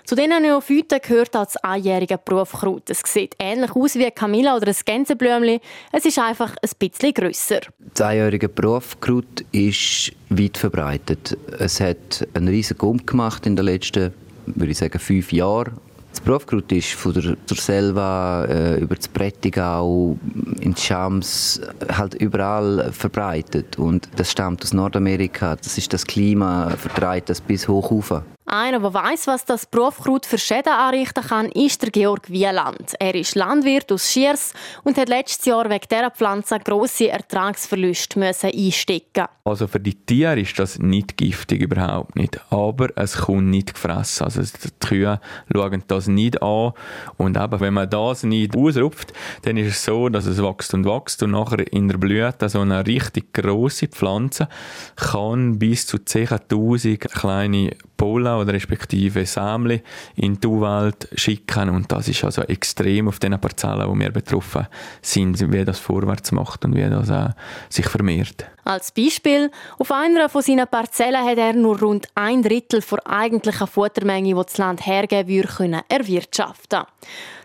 Zu 0.05 0.17
diesen 0.17 0.43
Neophyten 0.43 0.88
gehört 0.97 1.37
als 1.37 1.57
einjähriger 1.59 2.19
Berufkraut. 2.19 2.91
Es 2.91 3.03
sieht 3.05 3.35
ähnlich 3.39 3.75
aus 3.75 3.95
wie 3.95 4.11
Camilla 4.11 4.57
oder 4.57 4.69
ein 4.69 4.77
Gänseblümchen. 4.85 5.61
Es 5.93 6.05
ist 6.05 6.19
einfach 6.19 6.55
ein 6.63 6.71
bisschen 6.79 7.15
grösser. 7.15 7.61
Das 7.95 8.07
einjährige 8.07 8.49
Berufkraut 8.49 9.45
ist 9.53 10.13
weit 10.31 10.59
verbreitet. 10.59 11.37
Es 11.59 11.81
hat 11.81 12.27
einen 12.35 12.49
riesigen 12.49 12.79
Gump 12.79 13.07
gemacht 13.07 13.47
in 13.47 13.57
den 13.57 13.67
letzten, 13.67 14.13
würde 14.47 14.73
ich 14.73 14.79
sagen, 14.79 14.99
fünf 14.99 15.33
Jahren. 15.33 15.75
Das 16.11 16.21
Berufkraut 16.21 16.73
ist 16.73 16.95
von 16.95 17.13
der, 17.13 17.37
der 17.37 17.57
Selva 17.57 18.45
äh, 18.47 18.81
über 18.81 18.97
das 18.97 19.07
Prättigau 19.07 20.19
in 20.59 20.75
Schams 20.75 21.61
halt 21.93 22.15
überall 22.15 22.91
verbreitet 22.93 23.79
und 23.79 24.09
das 24.17 24.33
stammt 24.33 24.65
aus 24.65 24.73
Nordamerika. 24.73 25.55
Das 25.57 25.79
ist 25.79 25.93
das 25.93 26.07
Klima 26.07 26.71
vertreibt 26.71 27.29
das 27.31 27.41
bis 27.41 27.69
hoch 27.69 27.91
rauf. 27.91 28.23
Einer, 28.51 28.81
der 28.81 28.95
weiss, 28.95 29.27
was 29.27 29.45
das 29.45 29.67
Berufkraut 29.67 30.25
für 30.25 30.39
Schäden 30.39 30.73
anrichten 30.73 31.23
kann, 31.23 31.51
ist 31.51 31.83
der 31.83 31.91
Georg 31.91 32.31
Wieland. 32.31 32.95
Er 32.99 33.15
ist 33.15 33.35
Landwirt 33.35 33.93
aus 33.93 34.11
Schiers 34.11 34.55
und 34.85 34.97
hat 34.97 35.11
letztes 35.11 35.45
Jahr 35.45 35.69
wegen 35.69 35.85
dieser 35.91 36.11
Pflanze 36.11 36.59
grosse 36.59 37.11
Ertragsverluste 37.11 38.19
müssen 38.19 38.51
einstecken. 38.51 39.27
Also 39.45 39.67
für 39.67 39.81
die 39.81 39.95
Tiere 39.95 40.41
ist 40.41 40.59
das 40.59 40.79
nicht 40.79 41.19
giftig, 41.19 41.61
überhaupt 41.61 42.17
nicht. 42.17 42.41
Aber 42.51 42.89
es 42.97 43.19
kommt 43.19 43.49
nicht 43.49 43.75
gefressen. 43.75 44.25
Also 44.25 44.41
die 44.41 44.71
Kühe 44.81 45.21
schauen 45.53 45.85
das 45.87 46.07
nicht 46.07 46.43
an. 46.43 46.73
Und 47.19 47.37
eben, 47.37 47.61
wenn 47.61 47.75
man 47.75 47.91
das 47.91 48.23
nicht 48.23 48.57
ausrupft, 48.57 49.13
dann 49.43 49.59
ist 49.59 49.69
es 49.69 49.85
so, 49.85 50.09
dass 50.09 50.25
es 50.25 50.43
wächst 50.43 50.73
und 50.73 50.87
wächst 50.87 51.23
und 51.23 51.33
nachher 51.33 51.71
in 51.71 51.89
der 51.89 51.99
Blüte 51.99 52.49
so 52.49 52.61
eine 52.61 52.87
richtig 52.87 53.35
grosse 53.35 53.89
Pflanze 53.89 54.49
kann 54.97 55.59
bis 55.59 55.87
zu 55.87 55.99
10.000 55.99 57.09
kleine 57.09 57.77
Pollen 57.99 58.38
oder 58.39 58.53
respektive 58.53 59.27
Sammle 59.27 59.83
in 60.17 60.39
die 60.41 60.47
Umwelt 60.47 61.09
schicken 61.15 61.71
und 61.71 61.91
das 61.91 62.09
ist 62.09 62.25
also 62.25 62.43
extrem 62.43 63.09
auf 63.09 63.19
den 63.19 63.39
Parzellen, 63.41 63.89
wo 63.89 63.95
wir 63.95 64.11
betroffen 64.11 64.67
sind, 65.03 65.53
wie 65.53 65.65
das 65.65 65.79
vorwärts 65.79 66.33
macht 66.33 66.65
und 66.65 66.75
wie 66.75 66.89
das 66.89 67.11
äh, 67.11 67.31
sich 67.69 67.87
vermehrt. 67.87 68.47
Als 68.65 68.93
Beispiel, 68.93 69.51
auf 69.79 69.91
einer 69.93 70.29
von 70.29 70.43
seinen 70.43 70.69
Parzellen 70.69 71.25
hat 71.25 71.39
er 71.39 71.55
nur 71.55 71.81
rund 71.81 72.07
ein 72.15 72.43
Drittel 72.43 72.83
der 72.83 73.07
eigentlichen 73.07 73.67
Futtermenge, 73.67 74.35
die 74.35 74.43
das 74.43 74.59
Land 74.59 74.85
hergeben 74.87 75.29
würde, 75.29 75.83
erwirtschaften 75.89 76.85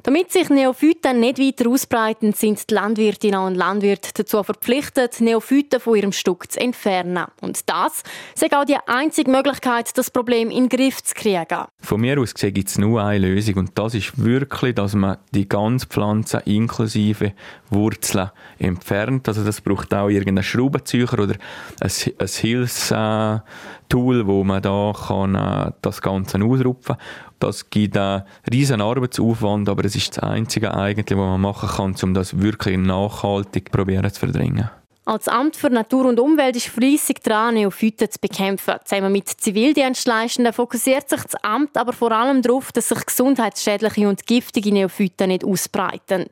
damit 0.03 0.31
sich 0.31 0.49
Neophyten 0.49 1.19
nicht 1.21 1.39
weiter 1.39 1.69
ausbreiten, 1.69 2.33
sind 2.33 2.69
die 2.69 2.73
Landwirtinnen 2.73 3.39
und 3.39 3.55
Landwirte 3.55 4.09
dazu 4.13 4.43
verpflichtet, 4.43 5.21
Neophyten 5.21 5.79
von 5.79 5.95
ihrem 5.95 6.11
Stück 6.11 6.51
zu 6.51 6.59
entfernen. 6.59 7.25
Und 7.41 7.69
das 7.69 8.03
ist 8.35 8.53
auch 8.53 8.65
die 8.65 8.75
einzige 8.85 9.31
Möglichkeit, 9.31 9.97
das 9.97 10.11
Problem 10.11 10.51
in 10.51 10.67
den 10.67 10.77
Griff 10.77 11.01
zu 11.01 11.15
kriegen. 11.15 11.65
Von 11.79 12.01
mir 12.01 12.19
aus 12.19 12.33
gibt 12.33 12.67
es 12.67 12.77
nur 12.77 13.01
eine 13.01 13.27
Lösung 13.27 13.55
und 13.55 13.71
das 13.75 13.93
ist 13.95 14.21
wirklich, 14.21 14.75
dass 14.75 14.93
man 14.93 15.17
die 15.31 15.47
ganze 15.47 15.87
Pflanze 15.87 16.41
inklusive 16.45 17.31
Wurzeln 17.69 18.31
entfernt. 18.59 19.27
Also 19.29 19.43
das 19.45 19.61
braucht 19.61 19.93
auch 19.93 20.09
irgendeinen 20.09 20.43
Schraubenzieher 20.43 21.13
oder 21.13 21.35
ein, 21.79 21.91
ein 22.19 22.27
Hilfstool, 22.27 23.41
wo 24.27 24.43
man 24.43 24.61
da 24.61 24.93
kann, 25.07 25.35
äh, 25.35 25.71
das 25.81 26.01
Ganze 26.01 26.43
ausrupfen 26.43 26.97
das 27.43 27.69
gibt 27.69 27.97
einen 27.97 28.23
riesen 28.51 28.81
Arbeitsaufwand, 28.81 29.69
aber 29.69 29.85
es 29.85 29.95
ist 29.95 30.17
das 30.17 30.23
Einzige 30.23 30.73
eigentlich, 30.73 31.17
was 31.17 31.25
man 31.25 31.41
machen 31.41 31.69
kann, 31.69 31.95
um 32.01 32.13
das 32.13 32.39
wirklich 32.39 32.77
nachhaltig 32.77 33.71
probieren 33.71 34.11
zu 34.11 34.19
verdrängen. 34.19 34.69
Als 35.05 35.27
Amt 35.27 35.57
für 35.57 35.69
Natur 35.69 36.05
und 36.05 36.17
Umwelt 36.17 36.55
ist 36.55 36.67
fleissig 36.67 37.21
dran, 37.21 37.55
Neophyten 37.55 38.09
zu 38.09 38.17
bekämpfen. 38.21 38.75
Zusammen 38.85 39.11
mit 39.11 39.27
Zivildienstleistenden 39.27 40.53
fokussiert 40.53 41.09
sich 41.09 41.21
das 41.23 41.35
Amt 41.43 41.75
aber 41.75 41.91
vor 41.91 42.13
allem 42.13 42.41
darauf, 42.41 42.71
dass 42.71 42.87
sich 42.87 43.05
gesundheitsschädliche 43.05 44.07
und 44.07 44.25
giftige 44.25 44.71
Neophyten 44.71 45.27
nicht 45.27 45.43
ausbreiten. 45.43 46.27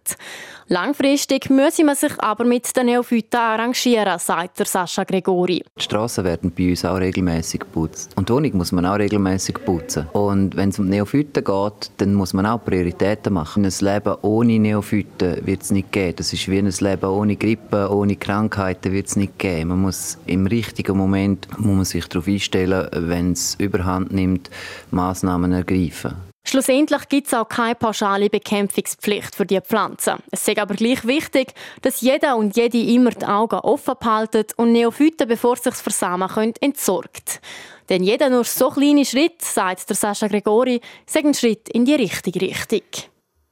Langfristig 0.68 1.50
müsse 1.50 1.84
man 1.84 1.98
sich 1.98 2.18
aber 2.20 2.46
mit 2.46 2.74
den 2.78 2.86
Neophyten 2.86 3.38
arrangieren, 3.38 4.18
sagt 4.20 4.66
Sascha 4.66 5.04
Gregori. 5.04 5.66
Die 5.78 5.84
Straßen 5.84 6.24
werden 6.24 6.54
bei 6.58 6.70
uns 6.70 6.86
auch 6.86 6.96
regelmäßig 6.96 7.60
geputzt. 7.60 8.14
Und 8.16 8.30
Wohnung 8.30 8.56
muss 8.56 8.72
man 8.72 8.86
auch 8.86 8.98
regelmäßig 8.98 9.66
putzen. 9.66 10.08
Und 10.14 10.56
wenn 10.56 10.70
es 10.70 10.80
um 10.80 10.88
Neophyten 10.88 11.44
geht, 11.44 11.92
dann 11.98 12.14
muss 12.14 12.32
man 12.32 12.46
auch 12.46 12.64
Prioritäten 12.64 13.34
machen. 13.34 13.66
Ein 13.66 13.74
Leben 13.82 14.16
ohne 14.22 14.60
Neophyten 14.60 15.46
wird 15.46 15.62
es 15.62 15.72
nicht 15.72 15.92
geben. 15.92 16.16
Das 16.16 16.32
ist 16.32 16.48
wie 16.48 16.60
ein 16.60 16.74
Leben 16.80 17.10
ohne 17.10 17.36
Grippe, 17.36 17.94
ohne 17.94 18.16
Krankheiten 18.62 18.94
wird 18.94 19.08
es 19.08 19.16
nicht 19.16 19.40
geben. 19.40 19.70
Man 19.70 19.82
muss 19.82 20.20
im 20.28 20.46
richtigen 20.46 20.96
Moment 20.96 21.48
muss 21.58 21.76
man 21.76 21.86
sich 21.86 22.06
darauf 22.06 22.28
einstellen, 22.28 22.88
wenn 22.92 23.32
es 23.32 23.56
überhand 23.56 24.12
nimmt, 24.14 24.52
Maßnahmen 24.92 25.52
ergreifen. 25.52 26.14
Schlussendlich 26.44 27.10
gibt 27.10 27.26
es 27.26 27.34
auch 27.34 27.50
keine 27.50 27.74
pauschale 27.74 28.30
Bekämpfungspflicht 28.30 29.36
für 29.36 29.48
die 29.48 29.60
Pflanzen. 29.62 30.18
Es 30.30 30.48
ist 30.48 30.60
aber 30.60 30.76
gleich 30.76 31.08
wichtig, 31.08 31.56
dass 31.82 32.02
jeder 32.02 32.38
und 32.38 32.56
jede 32.56 32.78
immer 32.78 33.10
die 33.10 33.26
Augen 33.26 33.60
offen 33.62 33.96
behalten 34.00 34.46
und 34.58 34.74
Neophyten, 34.74 35.28
bevor 35.28 35.56
sie 35.56 35.72
sich 35.72 35.82
versamen 35.82 36.30
können, 36.30 36.54
entsorgt. 36.62 37.42
Denn 37.90 38.04
jeder 38.04 38.30
nur 38.30 38.44
so 38.44 38.70
kleine 38.70 39.06
Schritt, 39.06 39.42
sagt 39.42 39.90
der 39.90 39.96
Sascha 39.96 40.28
Gregori, 40.28 40.82
ist 41.08 41.18
ein 41.18 41.34
Schritt 41.34 41.68
in 41.70 41.86
die 41.86 41.96
richtige 41.96 42.42
Richtung. 42.42 42.82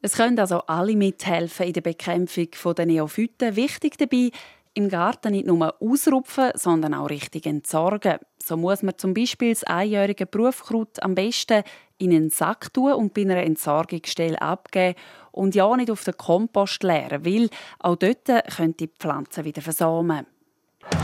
Es 0.02 0.14
können 0.14 0.40
also 0.40 0.60
alle 0.62 0.96
mithelfen 0.96 1.66
in 1.66 1.74
der 1.74 1.82
Bekämpfung 1.82 2.76
der 2.76 2.86
Neophyten. 2.86 3.56
Wichtig 3.58 3.98
dabei, 3.98 4.30
im 4.74 4.90
Garten 4.90 5.32
nicht 5.32 5.48
nur 5.48 5.76
ausrupfen, 5.82 6.52
sondern 6.56 6.94
auch 6.94 7.10
richtig 7.10 7.46
entsorgen. 7.46 8.20
So 8.42 8.58
muss 8.58 8.84
man 8.84 8.98
zum 8.98 9.14
Beispiel 9.14 9.54
das 9.54 9.64
einjährige 9.64 10.26
Berufkraut 10.26 11.02
am 11.02 11.16
besten 11.16 11.64
in 11.98 12.12
einen 12.12 12.30
Sack 12.30 12.74
tun 12.74 12.94
und 12.94 13.14
bei 13.14 13.22
einer 13.22 13.38
Entsorgungsstelle 13.38 14.42
abgeben 14.42 14.96
und 15.32 15.56
ja 15.56 15.76
nicht 15.76 15.92
auf 15.92 16.04
den 16.04 16.18
Kompost 16.18 16.84
leeren, 16.84 17.26
weil 17.26 17.50
auch 17.80 17.96
dort 17.96 18.26
können 18.56 18.78
die 18.78 18.88
Pflanzen 18.88 19.46
wieder 19.46 19.62
versamen. 19.62 20.26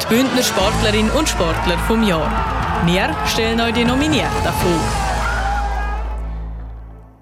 Die 0.01 0.08
Bündner 0.08 0.43
Sportlerin 0.43 1.10
und 1.12 1.28
Sportler 1.28 1.78
vom 1.80 2.04
Jahr. 2.04 2.32
Wir 2.86 3.13
stellen 3.28 3.60
euch 3.60 3.73
die 3.73 3.86
Nominierten 3.86 4.41
vor. 4.41 5.05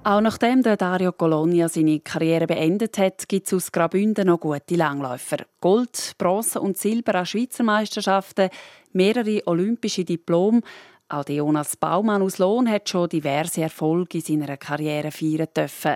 Auch 0.06 0.20
nachdem 0.20 0.62
der 0.64 0.76
Dario 0.76 1.14
Colonia 1.14 1.70
seine 1.70 2.02
Karriere 2.02 2.46
beendet 2.46 2.98
hat, 2.98 3.30
gibt 3.30 3.48
es 3.48 3.54
aus 3.54 3.72
Graubünden 3.72 4.28
noch 4.28 4.42
gute 4.42 4.76
Langläufer. 4.76 5.38
Gold, 5.62 6.16
Bronze 6.18 6.60
und 6.60 6.78
Silber 6.78 7.16
an 7.16 7.26
Schweizer 7.26 7.64
Meisterschaften, 7.64 8.50
mehrere 8.92 9.42
olympische 9.46 10.04
Diplome. 10.04 10.60
Auch 11.08 11.30
Jonas 11.30 11.78
Baumann 11.78 12.22
aus 12.22 12.38
Lohn 12.38 12.70
hat 12.70 12.90
schon 12.90 13.08
diverse 13.08 13.62
Erfolge 13.62 14.18
in 14.18 14.24
seiner 14.42 14.58
Karriere 14.58 15.10
feiern 15.10 15.48
dürfen. 15.56 15.96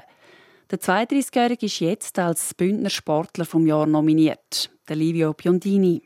Der 0.72 0.80
32-Jährige 0.80 1.65
ist 1.65 1.82
jetzt 1.82 2.17
als 2.17 2.54
Bündner 2.54 2.89
Sportler 2.89 3.43
vom 3.43 3.67
Jahr 3.67 3.88
nominiert, 3.88 4.70
der 4.88 4.96
Livio 4.96 5.34
Biondini. 5.34 6.02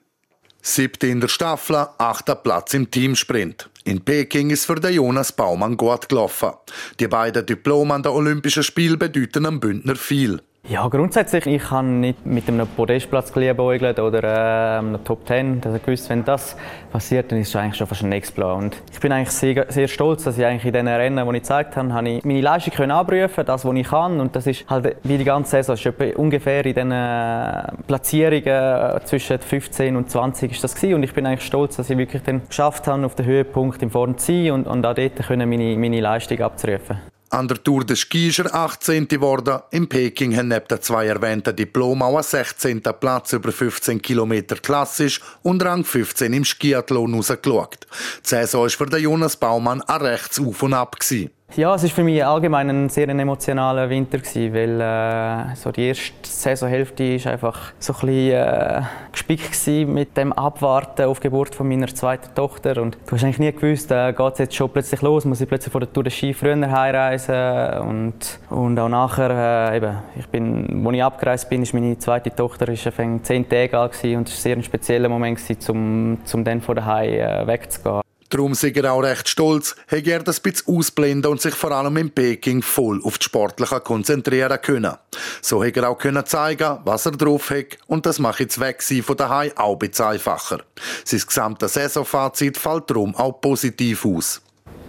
Siebte 0.61 1.07
in 1.07 1.19
der 1.19 1.27
Staffel, 1.27 1.87
achter 1.97 2.35
Platz 2.35 2.73
im 2.73 2.89
Teamsprint. 2.89 3.69
In 3.83 4.01
Peking 4.01 4.51
ist 4.51 4.65
für 4.65 4.75
den 4.75 4.93
Jonas 4.93 5.31
Baumann 5.31 5.75
gut 5.75 6.07
gelaufen. 6.07 6.51
Die 6.99 7.07
beiden 7.07 7.45
Diplome 7.45 7.93
an 7.95 8.03
den 8.03 8.11
Olympischen 8.11 8.63
Spielen 8.63 8.99
bedeuten 8.99 9.45
am 9.47 9.59
Bündner 9.59 9.95
viel. 9.95 10.41
Ja, 10.71 10.87
grundsätzlich, 10.87 11.47
ich 11.47 11.69
habe 11.69 11.85
nicht 11.85 12.25
mit 12.25 12.47
einem 12.47 12.65
Podestplatz 12.65 13.33
geliebäugelt 13.33 13.99
oder 13.99 14.23
äh, 14.23 14.77
einem 14.79 15.03
Top 15.03 15.25
Ten. 15.25 15.59
Also 15.65 15.79
gewusst, 15.79 16.09
wenn 16.09 16.23
das 16.23 16.55
passiert, 16.93 17.29
dann 17.29 17.39
ist 17.39 17.49
es 17.49 17.55
eigentlich 17.57 17.75
schon 17.75 17.87
fast 17.87 18.03
ein 18.03 18.11
Exploit. 18.13 18.57
Und 18.57 18.77
ich 18.89 18.99
bin 19.01 19.11
eigentlich 19.11 19.31
sehr, 19.31 19.65
sehr 19.69 19.89
stolz, 19.89 20.23
dass 20.23 20.37
ich 20.37 20.45
eigentlich 20.45 20.63
in 20.63 20.71
den 20.71 20.87
Rennen, 20.87 21.27
die 21.27 21.35
ich 21.35 21.41
gezeigt 21.41 21.75
habe, 21.75 21.91
habe 21.93 22.07
ich 22.07 22.23
meine 22.23 22.39
Leistung 22.39 22.73
können 22.73 22.91
abrufen, 22.91 23.45
das, 23.45 23.65
was 23.65 23.75
ich 23.75 23.87
kann. 23.87 24.21
Und 24.21 24.33
das 24.33 24.47
ist 24.47 24.69
halt 24.69 24.95
wie 25.03 25.17
die 25.17 25.25
ganze 25.25 25.61
Saison, 25.61 25.75
ist 25.75 26.15
ungefähr 26.15 26.65
in 26.65 26.75
den 26.75 26.91
äh, 26.91 27.63
Platzierungen 27.87 29.01
zwischen 29.03 29.39
15 29.39 29.97
und 29.97 30.09
20 30.09 30.51
ist 30.51 30.63
das 30.63 30.75
gewesen. 30.75 30.93
Und 30.93 31.03
ich 31.03 31.13
bin 31.13 31.25
eigentlich 31.25 31.45
stolz, 31.45 31.75
dass 31.75 31.89
ich 31.89 31.97
wirklich 31.97 32.21
dann 32.23 32.47
geschafft 32.47 32.87
habe, 32.87 33.05
auf 33.05 33.15
den 33.15 33.25
Höhepunkt 33.25 33.83
im 33.83 33.89
Vorn 33.89 34.17
zu 34.17 34.31
sein 34.31 34.51
und, 34.51 34.67
und 34.67 34.85
auch 34.85 34.93
dort 34.93 35.29
meine, 35.29 35.75
meine 35.75 35.99
Leistung 35.99 36.39
abzurufen. 36.39 36.99
An 37.33 37.47
der 37.47 37.63
Tour 37.63 37.85
des 37.85 38.01
Ski 38.01 38.27
ist 38.27 38.39
er 38.39 38.53
18. 38.53 39.07
geworden. 39.07 39.61
In 39.71 39.87
Peking 39.87 40.35
haben 40.35 40.49
neben 40.49 40.67
den 40.67 40.81
zwei 40.81 41.07
erwähnten 41.07 41.55
Diplomen 41.55 42.01
auch 42.01 42.15
einen 42.15 42.23
16. 42.23 42.81
Platz 42.81 43.31
über 43.31 43.53
15 43.53 44.01
Kilometer 44.01 44.57
klassisch 44.57 45.21
und 45.41 45.63
Rang 45.63 45.85
15 45.85 46.33
im 46.33 46.43
Skiathlon 46.43 47.13
rausgeschaut. 47.13 47.87
Die 48.25 48.27
Saison 48.27 48.63
war 48.63 48.69
für 48.69 48.85
den 48.85 49.03
Jonas 49.03 49.37
Baumann 49.37 49.81
ein 49.81 50.01
rechts 50.01 50.41
Auf 50.41 50.61
und 50.61 50.73
Ab. 50.73 50.99
Gewesen. 50.99 51.29
Ja, 51.57 51.75
es 51.75 51.83
war 51.83 51.89
für 51.89 52.03
mich 52.03 52.23
allgemein 52.23 52.69
ein 52.69 52.87
sehr 52.87 53.09
emotionaler 53.09 53.89
Winter, 53.89 54.19
weil 54.19 54.79
äh, 54.79 55.53
so 55.55 55.69
die 55.69 55.87
erste 55.87 56.13
Saisonhälfte 56.23 57.03
ist 57.03 57.27
einfach 57.27 57.73
so 57.77 57.91
ein 57.91 57.99
bisschen 57.99 58.31
äh, 58.31 58.81
gespickt 59.11 59.67
mit 59.89 60.15
dem 60.15 60.31
Abwarten 60.31 61.07
auf 61.07 61.19
die 61.19 61.23
Geburt 61.23 61.53
von 61.53 61.67
meiner 61.67 61.87
zweiten 61.87 62.33
Tochter. 62.35 62.81
Und 62.81 62.97
du 63.05 63.15
hast 63.15 63.25
eigentlich 63.25 63.39
nie 63.39 63.51
gewusst, 63.51 63.91
äh, 63.91 64.13
geht 64.13 64.33
es 64.33 64.39
jetzt 64.39 64.55
schon 64.55 64.69
plötzlich 64.69 65.01
los, 65.01 65.25
muss 65.25 65.41
ich 65.41 65.49
plötzlich 65.49 65.73
vor 65.73 65.81
der 65.81 65.91
Tour 65.91 66.05
de 66.05 66.11
Ski 66.13 66.33
früher 66.33 66.55
heimreisen 66.71 67.81
und, 67.81 68.39
und 68.49 68.79
auch 68.79 68.87
nachher, 68.87 69.71
äh, 69.73 69.77
eben, 69.77 69.97
ich 70.17 70.27
bin, 70.27 70.85
als 70.87 70.95
ich 70.95 71.03
abgereist 71.03 71.49
bin, 71.49 71.63
ist 71.63 71.73
meine 71.73 71.99
zweite 71.99 72.33
Tochter 72.33 72.69
ist 72.69 72.89
zehn 73.23 73.49
Tage 73.49 73.77
alt 73.77 74.01
und 74.05 74.29
es 74.29 74.35
war 74.35 74.41
sehr 74.41 74.55
ein 74.55 74.63
spezieller 74.63 75.09
Moment, 75.09 75.41
um, 75.67 76.17
um 76.33 76.43
dann 76.45 76.61
von 76.61 76.77
daheim 76.77 77.09
äh, 77.09 77.45
wegzugehen. 77.45 78.01
Darum 78.31 78.55
sei 78.55 78.71
er 78.71 78.93
auch 78.93 79.03
recht 79.03 79.27
stolz, 79.27 79.75
hat 79.87 80.07
er 80.07 80.23
das 80.23 80.39
bisschen 80.39 80.73
ausblenden 80.77 81.29
und 81.29 81.41
sich 81.41 81.53
vor 81.53 81.71
allem 81.71 81.97
in 81.97 82.11
Peking 82.11 82.61
voll 82.61 83.01
auf 83.03 83.17
das 83.17 83.25
Sportliche 83.25 83.81
konzentrieren 83.81 84.61
können. 84.61 84.95
So 85.41 85.61
hat 85.63 85.75
er 85.75 85.89
auch 85.89 85.97
können 85.97 86.25
zeigen, 86.25 86.79
was 86.85 87.05
er 87.05 87.11
drauf 87.11 87.49
hat 87.49 87.77
und 87.87 88.05
das 88.05 88.19
macht 88.19 88.39
jetzt 88.39 88.61
weg 88.61 88.81
von 88.81 89.17
daheim 89.17 89.51
auch 89.57 89.73
ein 89.73 89.79
bisschen 89.79 90.05
einfacher. 90.05 90.63
Sein 91.03 91.21
gesamtes 91.27 91.73
Saisonfazit 91.73 92.57
fällt 92.57 92.89
darum 92.89 93.13
auch 93.15 93.41
positiv 93.41 94.05
aus. 94.05 94.41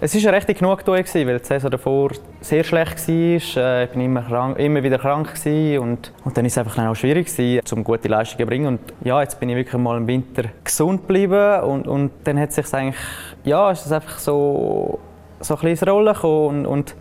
Es 0.04 0.24
war 0.24 0.32
recht 0.32 0.48
Genugtuung, 0.48 0.96
weil 0.96 1.38
die 1.38 1.44
Saison 1.44 1.70
davor 1.70 2.10
sehr 2.40 2.64
schlecht 2.64 3.06
war. 3.06 3.14
Äh, 3.14 3.36
ich 3.36 3.56
war 3.56 3.94
immer, 3.94 4.22
krank, 4.22 4.58
immer 4.58 4.82
wieder 4.82 4.98
krank 4.98 5.32
und, 5.46 6.12
und 6.24 6.36
dann 6.36 6.44
war 6.44 6.46
es 6.46 6.58
einfach 6.58 6.76
auch 6.88 6.96
schwierig, 6.96 7.28
um 7.72 7.84
gute 7.84 8.08
Leistungen 8.08 8.40
zu 8.40 8.46
bringen. 8.46 8.66
Und 8.66 8.80
ja, 9.04 9.20
jetzt 9.22 9.38
bin 9.38 9.48
ich 9.48 9.54
wirklich 9.54 9.80
mal 9.80 9.98
im 9.98 10.08
Winter 10.08 10.44
gesund 10.64 11.02
geblieben 11.02 11.60
und, 11.60 11.86
und 11.86 12.10
dann 12.24 12.40
hat 12.40 12.48
es 12.48 12.56
sich 12.56 12.74
eigentlich, 12.74 13.00
ja, 13.44 13.70
ist 13.70 13.86
es 13.86 13.92
einfach 13.92 14.18
so, 14.18 14.98
so 15.38 15.54
ein 15.54 15.60
bisschen 15.60 15.88
Rolle 15.88 16.14
gekommen 16.14 16.66
und, 16.66 16.66
und 16.66 16.96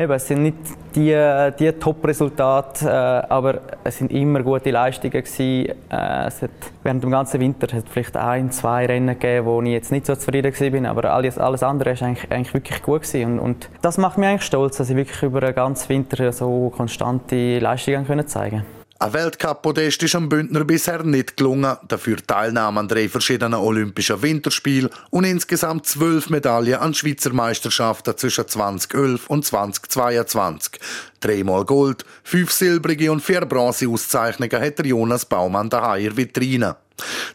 Eben, 0.00 0.12
es 0.12 0.28
sind 0.28 0.42
nicht 0.42 0.56
die, 0.94 1.14
die 1.58 1.72
Top-Resultate, 1.72 2.86
äh, 2.86 2.88
aber 2.88 3.60
es 3.84 3.98
sind 3.98 4.10
immer 4.10 4.42
gute 4.42 4.70
Leistungen 4.70 5.10
gewesen. 5.10 5.76
Äh, 5.90 6.26
es 6.26 6.40
hat, 6.40 6.50
während 6.82 7.04
dem 7.04 7.10
ganzen 7.10 7.38
Winter 7.38 7.76
hat 7.76 7.86
vielleicht 7.86 8.16
ein, 8.16 8.50
zwei 8.50 8.86
Rennen 8.86 9.18
gegeben, 9.18 9.44
wo 9.44 9.60
ich 9.60 9.68
jetzt 9.68 9.92
nicht 9.92 10.06
so 10.06 10.16
zufrieden 10.16 10.54
bin, 10.72 10.86
aber 10.86 11.12
alles, 11.12 11.36
alles 11.36 11.62
andere 11.62 12.00
war 12.00 12.06
eigentlich, 12.06 12.32
eigentlich 12.32 12.54
wirklich 12.54 12.82
gut 12.82 13.02
gewesen. 13.02 13.38
Und, 13.38 13.40
und, 13.40 13.68
das 13.82 13.98
macht 13.98 14.16
mich 14.16 14.26
eigentlich 14.26 14.44
stolz, 14.44 14.78
dass 14.78 14.88
ich 14.88 14.96
wirklich 14.96 15.22
über 15.22 15.42
den 15.42 15.54
ganzen 15.54 15.90
Winter 15.90 16.32
so 16.32 16.72
konstante 16.74 17.58
Leistungen 17.58 18.26
zeigen 18.26 18.56
konnte. 18.56 18.79
Ein 19.02 19.14
Weltcup-Podest 19.14 20.02
ist 20.02 20.14
am 20.14 20.28
Bündner 20.28 20.62
bisher 20.62 21.02
nicht 21.02 21.38
gelungen, 21.38 21.74
dafür 21.88 22.18
Teilnahme 22.18 22.80
an 22.80 22.88
drei 22.88 23.08
verschiedenen 23.08 23.58
Olympischen 23.58 24.20
Winterspielen 24.20 24.90
und 25.08 25.24
insgesamt 25.24 25.86
zwölf 25.86 26.28
Medaillen 26.28 26.74
an 26.74 26.92
Schweizer 26.92 27.32
Meisterschaften 27.32 28.14
zwischen 28.18 28.46
2011 28.46 29.26
und 29.30 29.46
2022. 29.46 30.78
Dreimal 31.18 31.64
Gold, 31.64 32.04
fünf 32.22 32.52
silbrige 32.52 33.10
und 33.10 33.22
vier 33.22 33.46
Bronze-Auszeichnungen 33.46 34.60
hat 34.60 34.84
Jonas 34.84 35.24
Baumann 35.24 35.70
daheim 35.70 36.04
in 36.04 36.16
Vitrine. 36.18 36.76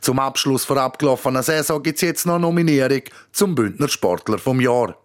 Zum 0.02 0.20
Abschluss 0.20 0.68
der 0.68 0.78
abgelaufenen 0.78 1.42
Saison 1.42 1.82
gibt 1.82 1.98
es 1.98 2.04
jetzt 2.04 2.28
noch 2.28 2.36
eine 2.36 2.44
Nominierung 2.44 3.02
zum 3.32 3.56
Bündner 3.56 3.88
Sportler 3.88 4.38
vom 4.38 4.62
Jahr. 4.62 4.96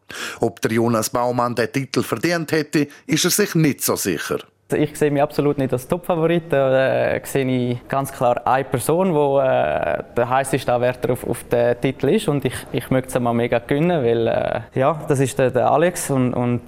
Ob 0.41 0.61
der 0.61 0.73
Jonas 0.73 1.09
Baumann 1.09 1.55
den 1.55 1.73
Titel 1.73 2.03
verdient 2.03 2.53
hätte, 2.53 2.87
ist 3.07 3.25
er 3.25 3.31
sich 3.31 3.55
nicht 3.55 3.83
so 3.83 3.97
sicher. 3.97 4.41
Ich 4.73 4.99
sehe 4.99 5.11
mich 5.11 5.23
absolut 5.23 5.59
nicht 5.59 5.73
als 5.73 5.87
Topfavorit. 5.87 6.45
Da 6.51 7.15
äh, 7.15 7.21
sehe 7.25 7.47
ich 7.47 7.89
ganz 7.89 8.13
klar 8.13 8.47
eine 8.47 8.65
Person, 8.65 9.13
die 9.13 9.47
äh, 9.47 10.03
der 10.17 10.29
heißeste 10.29 10.73
Anwärter 10.73 11.13
auf, 11.13 11.27
auf 11.27 11.45
den 11.45 11.81
Titel 11.81 12.09
ist. 12.09 12.29
Und 12.29 12.45
ich, 12.45 12.55
ich 12.73 12.91
möchte 12.91 13.09
es 13.09 13.21
mal 13.21 13.33
mega 13.33 13.59
gewinnen, 13.59 14.05
weil 14.05 14.27
äh, 14.27 14.79
ja, 14.79 15.01
das 15.09 15.21
ist 15.21 15.39
der, 15.39 15.51
der 15.51 15.71
Alex 15.71 16.11
und, 16.11 16.35
und 16.35 16.63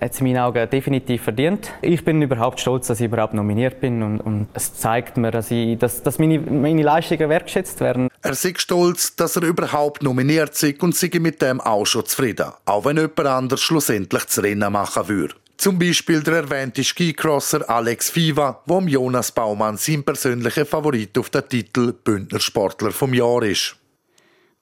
hat 0.00 0.12
es 0.12 0.20
in 0.20 0.26
meinen 0.26 0.38
Augen 0.38 0.68
definitiv 0.70 1.22
verdient. 1.22 1.70
Ich 1.82 2.04
bin 2.04 2.22
überhaupt 2.22 2.60
stolz, 2.60 2.86
dass 2.86 3.00
ich 3.00 3.06
überhaupt 3.06 3.34
nominiert 3.34 3.80
bin 3.80 4.02
und, 4.02 4.20
und 4.20 4.48
es 4.54 4.74
zeigt 4.74 5.16
mir, 5.16 5.30
dass, 5.30 5.50
ich, 5.50 5.78
dass, 5.78 6.02
dass 6.02 6.18
meine, 6.18 6.38
meine 6.38 6.82
Leistungen 6.82 7.28
wertschätzt 7.28 7.80
werden. 7.80 8.08
Er 8.22 8.30
ist 8.32 8.60
stolz, 8.60 9.16
dass 9.16 9.36
er 9.36 9.42
überhaupt 9.42 10.02
nominiert 10.02 10.62
ist 10.62 10.82
und 10.82 10.94
sei 10.94 11.10
mit 11.18 11.42
dem 11.42 11.60
auch 11.60 11.86
schon 11.86 12.06
zufrieden, 12.06 12.52
auch 12.64 12.84
wenn 12.84 12.96
jemand 12.96 13.26
anders 13.26 13.60
schlussendlich 13.60 14.24
das 14.24 14.42
Rennen 14.42 14.72
machen 14.72 15.08
würde. 15.08 15.34
Zum 15.58 15.78
Beispiel 15.78 16.22
der 16.22 16.34
erwähnte 16.34 16.84
Skicrosser 16.84 17.68
Alex 17.68 18.08
Fiva, 18.10 18.62
wo 18.66 18.78
Jonas 18.78 19.32
Baumann 19.32 19.76
sein 19.76 20.04
persönlicher 20.04 20.64
Favorit 20.64 21.18
auf 21.18 21.30
den 21.30 21.48
Titel 21.48 21.92
Bündner 21.92 22.38
Sportler 22.38 22.92
vom 22.92 23.12
Jahr 23.12 23.42
ist. 23.42 23.74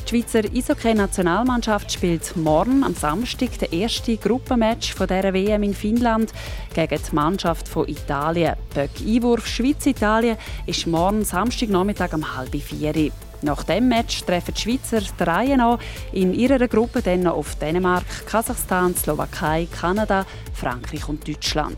Die 0.05 0.09
Schweizer 0.11 0.41
Eishockey-Nationalmannschaft 0.53 1.93
spielt 1.93 2.37
morgen 2.37 2.83
am 2.83 2.97
Samstag 2.97 3.57
den 3.61 3.73
ersten 3.73 4.19
Gruppenmatch 4.19 4.95
von 4.95 5.07
dieser 5.07 5.33
WM 5.33 5.63
in 5.63 5.75
Finnland 5.75 6.33
gegen 6.75 6.99
die 7.01 7.15
Mannschaft 7.15 7.69
von 7.69 7.87
Italien. 7.87 8.57
Böck 8.75 8.91
Einwurf 9.07 9.47
Schweiz-Italien 9.47 10.39
ist 10.67 10.89
morgen 10.89 11.25
Samstagnachmittag 11.25 12.13
um 12.15 12.37
halb 12.37 12.57
vier. 12.57 13.13
Nach 13.43 13.65
dem 13.65 13.89
Match 13.89 14.23
treffen 14.23 14.55
die 14.55 14.61
Schweizer 14.61 15.01
die 15.01 15.61
an 15.61 15.79
in 16.13 16.33
ihrer 16.33 16.69
Gruppe 16.69 17.03
dann 17.03 17.25
noch 17.25 17.37
auf 17.37 17.57
Dänemark, 17.57 18.05
Kasachstan, 18.27 18.95
Slowakei, 18.95 19.67
Kanada, 19.73 20.25
Frankreich 20.55 21.09
und 21.09 21.27
Deutschland. 21.27 21.77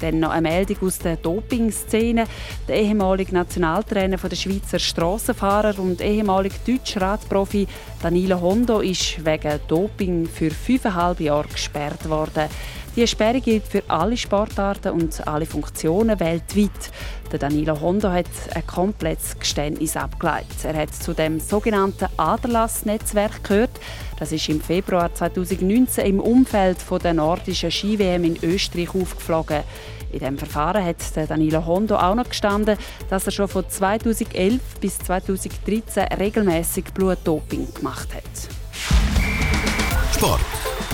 Dann 0.00 0.20
noch 0.20 0.30
eine 0.30 0.48
Meldung 0.48 0.76
aus 0.82 0.98
der 0.98 1.16
Doping-Szene. 1.16 2.24
Der 2.68 2.76
ehemalige 2.76 3.34
Nationaltrainer 3.34 4.16
der 4.16 4.36
Schweizer 4.36 4.78
Strassenfahrer 4.78 5.78
und 5.78 6.00
ehemalige 6.00 6.56
deutsche 6.66 7.00
Radprofi 7.00 7.66
Danilo 8.02 8.40
Hondo 8.40 8.80
ist 8.80 9.24
wegen 9.24 9.60
Doping 9.68 10.26
für 10.26 10.50
fünfeinhalb 10.50 11.20
Jahre 11.20 11.48
gesperrt 11.48 12.08
worden. 12.08 12.48
Die 12.96 13.06
Sperre 13.06 13.42
gilt 13.42 13.68
für 13.68 13.82
alle 13.88 14.16
Sportarten 14.16 14.92
und 14.92 15.28
alle 15.28 15.44
Funktionen 15.44 16.18
weltweit. 16.18 16.70
Der 17.30 17.38
Danilo 17.38 17.78
Hondo 17.78 18.10
hat 18.10 18.24
ein 18.54 18.66
komplettes 18.66 19.38
Geständnis 19.38 19.98
abgeleitet. 19.98 20.64
Er 20.64 20.74
hat 20.74 20.94
zu 20.94 21.12
dem 21.12 21.38
sogenannten 21.38 22.08
Aderlass-Netzwerk 22.16 23.44
gehört. 23.44 23.78
Das 24.18 24.32
ist 24.32 24.48
im 24.48 24.62
Februar 24.62 25.14
2019 25.14 26.06
im 26.06 26.20
Umfeld 26.20 26.78
der 27.04 27.12
nordischen 27.12 27.70
Ski-WM 27.70 28.24
in 28.24 28.38
Österreich 28.42 28.94
aufgeflogen. 28.94 29.62
In 30.10 30.20
diesem 30.20 30.38
Verfahren 30.38 30.82
hat 30.82 30.96
Danilo 31.28 31.66
Hondo 31.66 31.96
auch 31.96 32.14
noch 32.14 32.30
gestanden, 32.30 32.78
dass 33.10 33.26
er 33.26 33.32
schon 33.32 33.48
von 33.48 33.68
2011 33.68 34.58
bis 34.80 34.98
2013 35.00 36.04
regelmäßig 36.18 36.84
Blutdoping 36.94 37.74
gemacht 37.74 38.08
hat. 38.14 38.24
Sport 40.14 40.40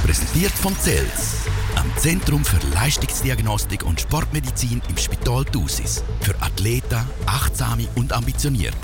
präsentiert 0.03 0.51
von 0.51 0.77
Zels 0.81 1.47
am 1.77 1.91
Zentrum 1.97 2.45
für 2.45 2.59
Leistungsdiagnostik 2.75 3.85
und 3.85 4.01
Sportmedizin 4.01 4.83
im 4.89 4.97
Spital 4.97 5.45
Thusis. 5.45 6.03
Für 6.21 6.35
Athleten, 6.43 7.01
Achtsame 7.27 7.87
und 7.97 8.13
Ambitionierte. 8.13 8.77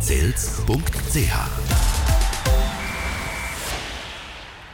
Zels.ch 0.00 0.66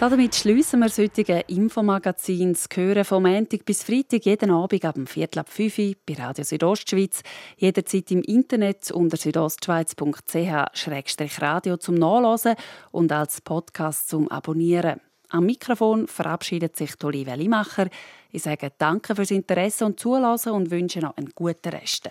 damit 0.02 0.34
schließen 0.34 0.80
wir 0.80 0.86
das 0.86 0.98
heutige 0.98 1.44
Infomagazin. 1.46 2.54
Das 2.54 2.66
Hören 2.74 3.04
vom 3.04 3.22
Montag 3.22 3.64
bis 3.64 3.84
Freitag 3.84 4.26
jeden 4.26 4.50
Abend 4.50 4.84
ab 4.84 4.96
dem 4.96 5.06
Viertel 5.06 5.38
ab 5.38 5.48
5 5.48 5.78
Uhr 5.78 5.94
bei 6.04 6.14
Radio 6.14 6.42
Südostschweiz. 6.42 7.22
Jederzeit 7.56 8.10
im 8.10 8.22
Internet 8.22 8.90
unter 8.90 9.16
südostschweiz.ch-radio 9.16 11.76
zum 11.76 11.94
Nachlesen 11.94 12.56
und 12.90 13.12
als 13.12 13.40
Podcast 13.42 14.08
zum 14.08 14.28
Abonnieren. 14.28 15.00
Am 15.32 15.46
Mikrofon 15.46 16.08
verabschiedet 16.08 16.76
sich 16.76 16.92
Olivia 17.02 17.32
Limacher. 17.32 17.88
Ich 18.32 18.42
sage 18.42 18.70
danke 18.76 19.14
fürs 19.16 19.30
Interesse 19.30 19.86
und 19.86 19.98
Zulassen 19.98 20.52
und 20.52 20.70
wünsche 20.70 20.98
noch 20.98 21.16
einen 21.16 21.30
guten 21.34 21.70
Rest. 21.70 22.10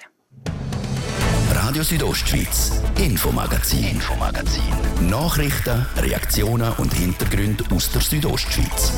Radio 1.52 1.84
Südostschweiz, 1.84 2.82
Infomagazin, 2.98 3.84
Infomagazin. 3.84 4.64
Nachrichten, 5.08 5.86
Reaktionen 5.98 6.74
und 6.80 6.92
Hintergründe 6.96 7.64
aus 7.70 7.92
der 7.92 8.02
Südostschweiz. 8.02 8.94